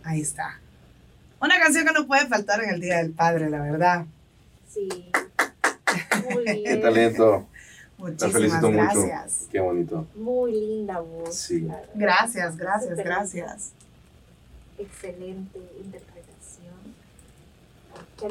Ahí 0.04 0.22
está. 0.22 0.60
Una 1.42 1.60
canción 1.60 1.86
que 1.86 1.94
no 1.94 2.06
puede 2.08 2.28
faltar 2.28 2.64
en 2.64 2.70
el 2.72 2.82
Día 2.82 2.98
del 2.98 3.12
Padre, 3.12 3.50
la 3.50 3.62
verdad. 3.62 4.06
Sí. 4.70 4.88
Muy 6.32 6.46
Qué 6.46 6.54
bien. 6.54 6.82
talento. 6.82 7.48
Te 7.98 8.02
Muchísimas 8.04 8.34
felicito 8.34 8.72
gracias. 8.72 9.38
mucho. 9.40 9.52
Qué 9.52 9.60
bonito. 9.60 10.08
Muy 10.16 10.52
linda 10.52 11.00
voz. 11.00 11.36
Sí. 11.36 11.68
Gracias, 11.96 12.58
gracias, 12.58 12.98
gracias. 12.98 13.72
Excelente 14.78 15.60
interpretación. 15.84 16.85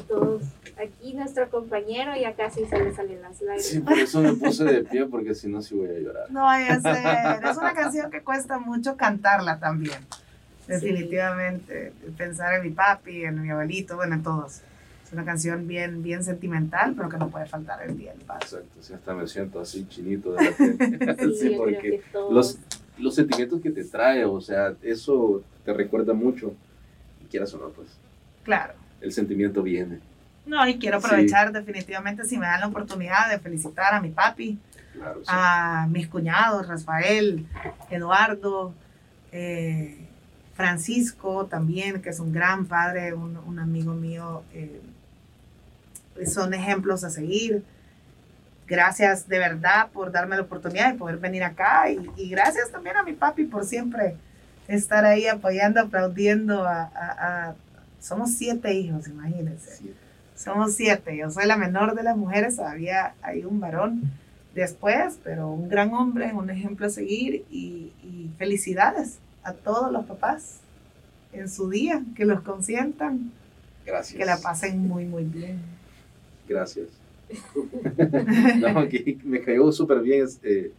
Todos, 0.08 0.42
aquí 0.76 1.14
nuestro 1.14 1.48
compañero 1.50 2.12
ya 2.16 2.34
casi 2.34 2.64
se 2.66 2.78
le 2.82 2.94
salen 2.94 3.22
las 3.22 3.40
lágrimas. 3.40 3.66
Sí, 3.66 3.80
por 3.80 3.98
eso 3.98 4.20
me 4.20 4.32
puse 4.34 4.64
de 4.64 4.84
pie, 4.84 5.06
porque 5.06 5.34
si 5.34 5.48
no, 5.48 5.62
sí 5.62 5.74
voy 5.74 5.88
a 5.88 5.98
llorar. 5.98 6.30
No 6.30 6.42
vaya 6.42 6.74
a 6.74 6.80
ser. 6.80 7.44
Es 7.44 7.56
una 7.56 7.74
canción 7.74 8.10
que 8.10 8.22
cuesta 8.22 8.58
mucho 8.58 8.96
cantarla 8.96 9.58
también. 9.58 9.98
Definitivamente. 10.66 11.92
Pensar 12.16 12.54
en 12.54 12.62
mi 12.62 12.70
papi, 12.70 13.24
en 13.24 13.42
mi 13.42 13.50
abuelito, 13.50 13.96
bueno, 13.96 14.14
en 14.14 14.22
todos. 14.22 14.62
Es 15.04 15.12
una 15.12 15.24
canción 15.24 15.68
bien, 15.68 16.02
bien 16.02 16.24
sentimental, 16.24 16.94
pero 16.96 17.08
que 17.08 17.18
no 17.18 17.28
puede 17.28 17.46
faltar 17.46 17.82
el 17.82 17.96
día 17.96 18.12
del 18.12 18.22
padre. 18.22 18.44
Exacto, 18.44 18.82
sí, 18.82 18.94
hasta 18.94 19.14
me 19.14 19.26
siento 19.28 19.60
así 19.60 19.86
chinito 19.88 20.32
de 20.32 20.44
la. 20.44 21.16
Sí, 21.16 21.34
Sí, 21.40 21.54
porque 21.56 22.02
los, 22.30 22.58
los 22.98 23.14
sentimientos 23.14 23.60
que 23.60 23.70
te 23.70 23.84
trae, 23.84 24.24
o 24.24 24.40
sea, 24.40 24.74
eso 24.82 25.42
te 25.64 25.72
recuerda 25.72 26.14
mucho. 26.14 26.54
Y 27.22 27.26
quieras 27.26 27.52
o 27.54 27.58
no, 27.58 27.68
pues, 27.68 27.88
Claro. 28.44 28.74
El 29.04 29.12
sentimiento 29.12 29.62
viene. 29.62 29.98
No, 30.46 30.66
y 30.68 30.78
quiero 30.78 30.98
aprovechar 30.98 31.52
definitivamente 31.52 32.24
si 32.24 32.36
me 32.36 32.46
dan 32.46 32.60
la 32.60 32.66
oportunidad 32.66 33.30
de 33.30 33.38
felicitar 33.38 33.94
a 33.94 34.00
mi 34.00 34.10
papi, 34.10 34.58
Claro, 34.92 35.20
sí. 35.20 35.26
a 35.28 35.86
mis 35.90 36.06
cuñados, 36.08 36.68
Rafael, 36.68 37.46
Eduardo, 37.90 38.72
eh, 39.32 39.98
Francisco 40.54 41.46
también, 41.46 42.00
que 42.02 42.10
es 42.10 42.20
un 42.20 42.32
gran 42.32 42.66
padre, 42.66 43.12
un, 43.14 43.36
un 43.38 43.58
amigo 43.58 43.94
mío. 43.94 44.42
eh, 44.52 44.80
son 46.26 46.54
ejemplos 46.54 47.02
a 47.04 47.10
seguir. 47.10 47.64
Gracias 48.66 49.28
de 49.28 49.38
verdad 49.38 49.88
por 49.92 50.12
darme 50.12 50.36
la 50.36 50.42
oportunidad 50.42 50.92
de 50.92 50.98
poder 50.98 51.16
venir 51.18 51.42
acá 51.42 51.90
y, 51.90 52.08
y 52.16 52.30
gracias 52.30 52.70
también 52.70 52.96
a 52.96 53.02
mi 53.02 53.12
papi 53.12 53.44
por 53.44 53.64
siempre 53.64 54.14
estar 54.68 55.04
ahí 55.04 55.26
apoyando, 55.26 55.80
aplaudiendo 55.80 56.64
a... 56.64 56.82
a- 56.82 57.48
a- 57.50 57.54
somos 58.04 58.32
siete 58.32 58.74
hijos, 58.74 59.08
imagínense. 59.08 59.76
Sí. 59.76 59.94
Somos 60.36 60.74
siete. 60.74 61.16
Yo 61.16 61.30
soy 61.30 61.46
la 61.46 61.56
menor 61.56 61.94
de 61.94 62.02
las 62.02 62.18
mujeres. 62.18 62.56
Todavía 62.56 63.14
hay 63.22 63.44
un 63.44 63.60
varón 63.60 64.02
después, 64.54 65.18
pero 65.24 65.50
un 65.50 65.70
gran 65.70 65.94
hombre, 65.94 66.30
un 66.34 66.50
ejemplo 66.50 66.86
a 66.86 66.90
seguir. 66.90 67.46
Y, 67.50 67.92
y 68.02 68.30
felicidades 68.36 69.20
a 69.42 69.54
todos 69.54 69.90
los 69.90 70.04
papás 70.04 70.58
en 71.32 71.48
su 71.48 71.70
día. 71.70 72.02
Que 72.14 72.26
los 72.26 72.42
consientan. 72.42 73.32
Gracias. 73.86 74.18
Que 74.18 74.26
la 74.26 74.36
pasen 74.36 74.86
muy, 74.86 75.06
muy 75.06 75.24
bien. 75.24 75.60
Gracias. 76.46 76.88
no, 78.58 78.86
que 78.86 79.18
me 79.24 79.40
cayó 79.40 79.72
súper 79.72 80.00
bien 80.00 80.26
eh, 80.42 80.72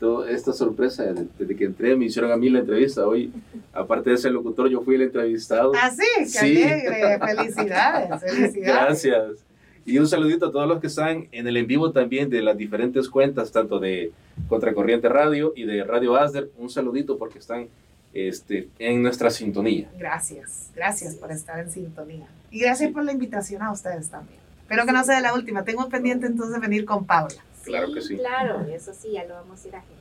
toda 0.00 0.28
esta 0.30 0.52
sorpresa. 0.52 1.04
de- 1.04 1.28
Desde 1.38 1.54
que 1.54 1.64
entré, 1.66 1.94
me 1.94 2.06
hicieron 2.06 2.32
a 2.32 2.36
mí 2.36 2.48
la 2.50 2.58
entrevista. 2.60 3.06
Hoy, 3.06 3.30
aparte 3.72 4.10
de 4.10 4.16
ser 4.16 4.32
locutor, 4.32 4.68
yo 4.68 4.80
fui 4.80 4.96
el 4.96 5.02
entrevistado. 5.02 5.72
Así, 5.80 6.02
qué 6.18 6.26
Sí. 6.26 6.62
alegre. 6.64 7.18
Felicidades. 7.18 8.20
Felicidades. 8.20 8.54
Gracias. 8.56 9.22
Y 9.86 9.98
un 9.98 10.06
saludito 10.08 10.46
a 10.46 10.52
todos 10.52 10.66
los 10.68 10.80
que 10.80 10.86
están 10.88 11.28
en 11.32 11.46
el 11.46 11.56
en 11.56 11.66
vivo 11.66 11.90
también 11.92 12.28
de 12.30 12.42
las 12.42 12.56
diferentes 12.56 13.08
cuentas, 13.08 13.50
tanto 13.52 13.78
de 13.78 14.12
Contracorriente 14.48 15.08
Radio 15.08 15.52
y 15.56 15.64
de 15.64 15.84
Radio 15.84 16.16
Asder. 16.16 16.50
Un 16.58 16.68
saludito 16.70 17.16
porque 17.18 17.38
están 17.38 17.68
este, 18.12 18.68
en 18.78 19.02
nuestra 19.02 19.30
sintonía. 19.30 19.88
Gracias. 19.98 20.70
Gracias 20.74 21.14
por 21.14 21.30
estar 21.30 21.58
en 21.60 21.70
sintonía. 21.70 22.26
Y 22.50 22.58
gracias 22.60 22.90
por 22.92 23.04
la 23.04 23.12
invitación 23.12 23.62
a 23.62 23.70
ustedes 23.72 24.08
también. 24.10 24.38
Espero 24.62 24.84
que 24.86 24.92
no 24.92 25.02
sea 25.04 25.20
la 25.20 25.32
última. 25.34 25.64
Tengo 25.64 25.88
pendiente 25.88 26.26
entonces 26.26 26.60
venir 26.60 26.84
con 26.84 27.04
Paula. 27.04 27.34
Claro 27.64 27.92
que 27.92 28.00
sí. 28.00 28.16
Claro, 28.16 28.66
eso 28.72 28.92
sí, 28.94 29.12
ya 29.12 29.24
lo 29.24 29.34
vamos 29.34 29.64
a 29.64 29.68
ir 29.68 29.76
agendando. 29.76 30.00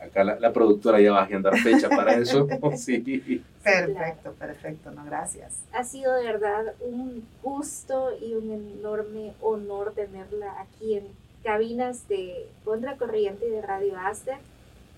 Acá 0.00 0.22
la, 0.22 0.38
la 0.38 0.52
productora 0.52 1.00
ya 1.00 1.12
va 1.12 1.20
a 1.20 1.24
agendar 1.24 1.56
fecha 1.58 1.88
para 1.88 2.14
eso. 2.14 2.46
Sí. 2.76 3.42
Perfecto, 3.62 4.32
perfecto. 4.32 4.90
No, 4.92 5.04
gracias. 5.04 5.60
Ha 5.72 5.84
sido 5.84 6.14
de 6.14 6.24
verdad 6.24 6.74
un 6.80 7.26
gusto 7.42 8.10
y 8.20 8.34
un 8.34 8.50
enorme 8.50 9.32
honor 9.42 9.92
tenerla 9.94 10.60
aquí 10.60 10.94
en 10.94 11.04
cabinas 11.42 12.08
de 12.08 12.48
Contracorriente 12.64 13.46
y 13.46 13.50
de 13.50 13.62
Radio 13.62 13.98
Aster. 13.98 14.36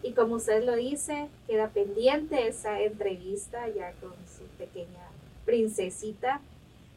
Y 0.03 0.13
como 0.13 0.37
usted 0.37 0.65
lo 0.65 0.77
dice, 0.77 1.29
queda 1.47 1.69
pendiente 1.69 2.49
esa 2.49 2.81
entrevista 2.81 3.69
ya 3.69 3.93
con 4.01 4.13
su 4.27 4.45
pequeña 4.59 5.09
princesita. 5.45 6.41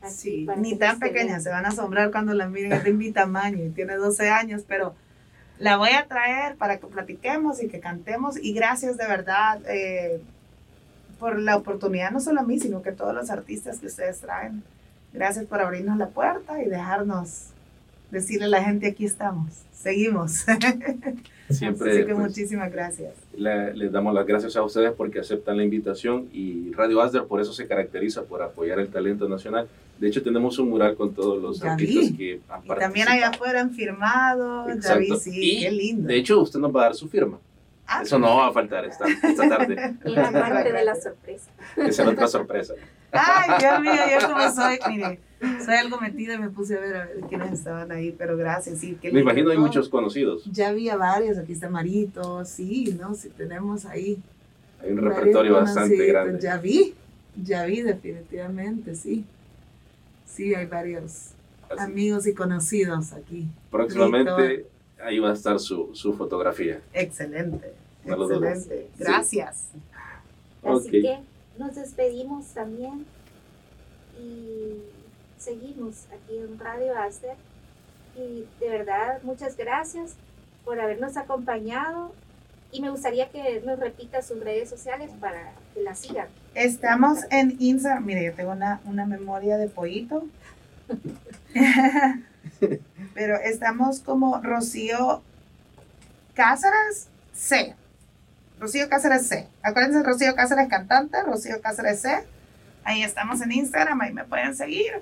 Aquí 0.01 0.13
Sí, 0.13 0.47
ni 0.57 0.75
tan 0.77 0.99
pequeña, 0.99 1.39
se 1.39 1.49
van 1.49 1.65
a 1.65 1.69
asombrar 1.69 2.11
cuando 2.11 2.33
la 2.33 2.47
miren, 2.47 2.73
es 2.73 2.83
de 2.83 2.93
mi 2.93 3.11
tamaño 3.11 3.63
y 3.63 3.69
tiene 3.69 3.95
12 3.95 4.29
años, 4.29 4.63
pero 4.67 4.95
la 5.59 5.77
voy 5.77 5.91
a 5.91 6.07
traer 6.07 6.55
para 6.55 6.77
que 6.77 6.87
platiquemos 6.87 7.61
y 7.61 7.67
que 7.67 7.79
cantemos 7.79 8.37
y 8.37 8.53
gracias 8.53 8.97
de 8.97 9.07
verdad. 9.07 9.59
eh, 9.67 10.21
por 11.23 11.39
la 11.39 11.55
oportunidad, 11.55 12.11
no 12.11 12.19
solo 12.19 12.41
a 12.41 12.43
mí, 12.43 12.59
sino 12.59 12.81
que 12.81 12.89
a 12.89 12.95
todos 12.95 13.15
los 13.15 13.29
artistas 13.29 13.79
que 13.79 13.85
ustedes 13.85 14.19
traen. 14.19 14.61
Gracias 15.13 15.45
por 15.45 15.61
abrirnos 15.61 15.97
la 15.97 16.07
puerta 16.07 16.61
y 16.61 16.67
dejarnos 16.67 17.45
decirle 18.11 18.47
a 18.47 18.49
la 18.49 18.61
gente 18.61 18.87
aquí 18.87 19.05
estamos, 19.05 19.53
seguimos. 19.73 20.43
Siempre. 21.49 21.91
Así 21.91 22.05
que 22.05 22.13
pues, 22.15 22.27
muchísimas 22.27 22.71
gracias. 22.71 23.13
le- 23.35 23.73
les 23.75 23.91
damos 23.91 24.13
las 24.13 24.25
gracias 24.25 24.55
a 24.55 24.63
ustedes 24.63 24.91
porque 24.93 25.19
aceptan 25.19 25.57
la 25.57 25.63
invitación 25.63 26.29
y 26.33 26.71
Radio 26.71 27.01
Asder 27.01 27.25
por 27.25 27.41
eso 27.41 27.51
se 27.53 27.67
caracteriza 27.67 28.23
por 28.23 28.41
apoyar 28.41 28.79
el 28.79 28.87
talento 28.87 29.27
nacional. 29.27 29.67
De 29.99 30.07
hecho, 30.07 30.23
tenemos 30.23 30.57
un 30.59 30.69
mural 30.69 30.95
con 30.95 31.13
todos 31.13 31.41
los 31.41 31.59
Ya 31.59 31.73
artistas 31.73 32.11
vi. 32.11 32.17
que 32.17 32.41
han 32.49 32.63
Y 32.65 32.67
también 32.69 33.07
allá 33.07 33.21
participado. 33.21 33.33
afuera 33.35 33.61
han 33.61 33.71
firmado, 33.71 34.69
Exacto. 34.69 34.99
vi, 34.99 35.15
sí, 35.19 35.31
Y, 35.57 35.59
qué 35.63 35.71
lindo. 35.71 36.07
De 36.07 36.15
hecho, 36.15 36.41
usted 36.41 36.59
nos 36.59 36.73
va 36.75 36.81
a 36.81 36.83
dar 36.85 36.95
su 36.95 37.07
firma. 37.07 37.37
Ah, 37.85 38.01
Eso 38.01 38.17
no 38.17 38.37
va 38.37 38.47
a 38.47 38.51
faltar 38.53 38.85
esta, 38.85 39.05
esta 39.07 39.49
tarde. 39.49 39.75
Era 40.05 40.31
parte 40.31 40.71
de 40.71 40.85
la 40.85 40.95
sorpresa. 40.95 41.51
Esa 41.75 42.03
es 42.03 42.07
otra 42.09 42.27
sorpresa. 42.27 42.73
Ay, 43.13 43.49
Dios 43.59 43.79
mío, 43.81 43.93
yo 44.19 44.27
como 44.27 44.51
soy, 44.51 44.79
mire, 44.89 45.19
soy 45.63 45.75
algo 45.75 45.99
metida 46.01 46.33
y 46.33 46.39
me 46.39 46.49
puse 46.49 46.77
a 46.77 46.79
ver 46.81 46.95
a 46.95 47.05
ver 47.05 47.19
quiénes 47.29 47.51
estaban 47.53 47.91
ahí, 47.91 48.11
pero 48.17 48.35
gracias, 48.37 48.79
sí. 48.79 48.97
qué 49.01 49.09
Me 49.09 49.19
lindo, 49.19 49.31
imagino 49.31 49.51
hay 49.51 49.57
muchos 49.57 49.87
conocidos. 49.89 50.43
Ya 50.51 50.69
había 50.69 50.97
varios, 50.97 51.37
aquí 51.37 51.53
está 51.53 51.69
Marito, 51.69 52.43
sí, 52.45 52.97
¿no? 52.99 53.13
Sí, 53.15 53.29
tenemos 53.29 53.85
ahí. 53.85 54.17
Hay 54.81 54.91
un 54.91 54.97
repertorio 54.97 55.53
bastante 55.53 56.05
grande. 56.07 56.39
Ya 56.41 56.57
vi, 56.57 56.93
ya 57.41 57.65
vi 57.65 57.81
definitivamente, 57.81 58.95
sí. 58.95 59.23
Sí, 60.25 60.55
hay 60.55 60.65
varios 60.65 61.29
Así, 61.69 61.83
amigos 61.83 62.25
y 62.27 62.33
conocidos 62.33 63.13
aquí. 63.13 63.47
próximamente 63.71 64.65
ahí 65.03 65.19
va 65.19 65.29
a 65.29 65.33
estar 65.33 65.59
su, 65.59 65.91
su 65.93 66.13
fotografía. 66.13 66.81
Excelente, 66.93 67.73
excelente. 68.05 68.87
Gracias. 68.97 69.67
Así 70.63 70.87
Ok. 70.87 70.91
que 70.91 71.19
nos 71.57 71.75
despedimos 71.75 72.47
también 72.47 73.05
y 74.19 74.77
seguimos 75.37 76.05
aquí 76.07 76.37
en 76.37 76.59
Radio 76.59 76.97
Aster. 76.97 77.35
Y 78.15 78.45
de 78.59 78.69
verdad, 78.69 79.21
muchas 79.23 79.57
gracias 79.57 80.15
por 80.65 80.79
habernos 80.79 81.17
acompañado. 81.17 82.13
Y 82.71 82.81
me 82.81 82.89
gustaría 82.89 83.29
que 83.29 83.61
nos 83.61 83.79
repita 83.79 84.21
sus 84.23 84.39
redes 84.39 84.69
sociales 84.69 85.11
para 85.19 85.53
que 85.73 85.81
la 85.81 85.93
sigan. 85.93 86.27
Estamos 86.55 87.19
en 87.29 87.55
Instagram. 87.59 88.05
Mire, 88.05 88.25
yo 88.25 88.33
tengo 88.33 88.51
una, 88.51 88.81
una 88.85 89.05
memoria 89.05 89.57
de 89.57 89.67
pollito. 89.67 90.25
Pero 93.13 93.35
estamos 93.37 93.99
como 93.99 94.41
Rocío 94.41 95.21
Cáceres 96.33 97.07
C. 97.33 97.75
Rocío 98.63 98.87
Cáceres 98.87 99.27
C. 99.27 99.45
Acuérdense, 99.61 100.01
Rocío 100.03 100.35
Cáceres 100.35 100.69
cantante, 100.69 101.21
Rocío 101.23 101.59
Cáceres 101.61 101.99
C. 101.99 102.23
Ahí 102.85 103.03
estamos 103.03 103.41
en 103.41 103.51
Instagram, 103.51 103.99
ahí 103.99 104.13
me 104.13 104.23
pueden 104.23 104.55
seguir. 104.55 104.93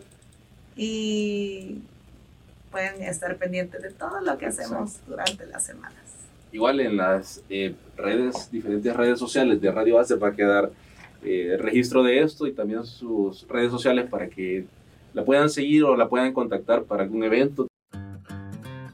Y 0.76 1.78
pueden 2.72 3.04
estar 3.04 3.38
pendientes 3.38 3.84
de 3.84 3.92
todo 3.92 4.20
lo 4.22 4.36
que 4.40 4.48
hacemos 4.48 5.00
durante 5.06 5.46
las 5.46 5.64
semanas. 5.64 6.02
Igual 6.52 6.80
en 6.80 6.98
las 6.98 7.44
eh, 7.52 7.76
redes, 7.96 8.50
diferentes 8.50 8.96
redes 8.96 9.20
sociales 9.20 9.62
de 9.62 9.72
Radio 9.72 10.00
Acer 10.00 10.22
va 10.22 10.30
a 10.30 10.36
quedar 10.36 10.72
eh, 11.24 11.56
registro 11.60 12.02
de 12.02 12.24
esto 12.24 12.48
y 12.48 12.54
también 12.54 12.84
sus 12.84 13.48
redes 13.48 13.70
sociales 13.70 14.10
para 14.10 14.28
que 14.28 14.66
la 15.14 15.24
puedan 15.24 15.52
seguir 15.52 15.84
o 15.84 15.96
la 15.96 16.10
puedan 16.10 16.34
contactar 16.34 16.86
para 16.86 17.04
algún 17.04 17.24
evento. 17.24 17.68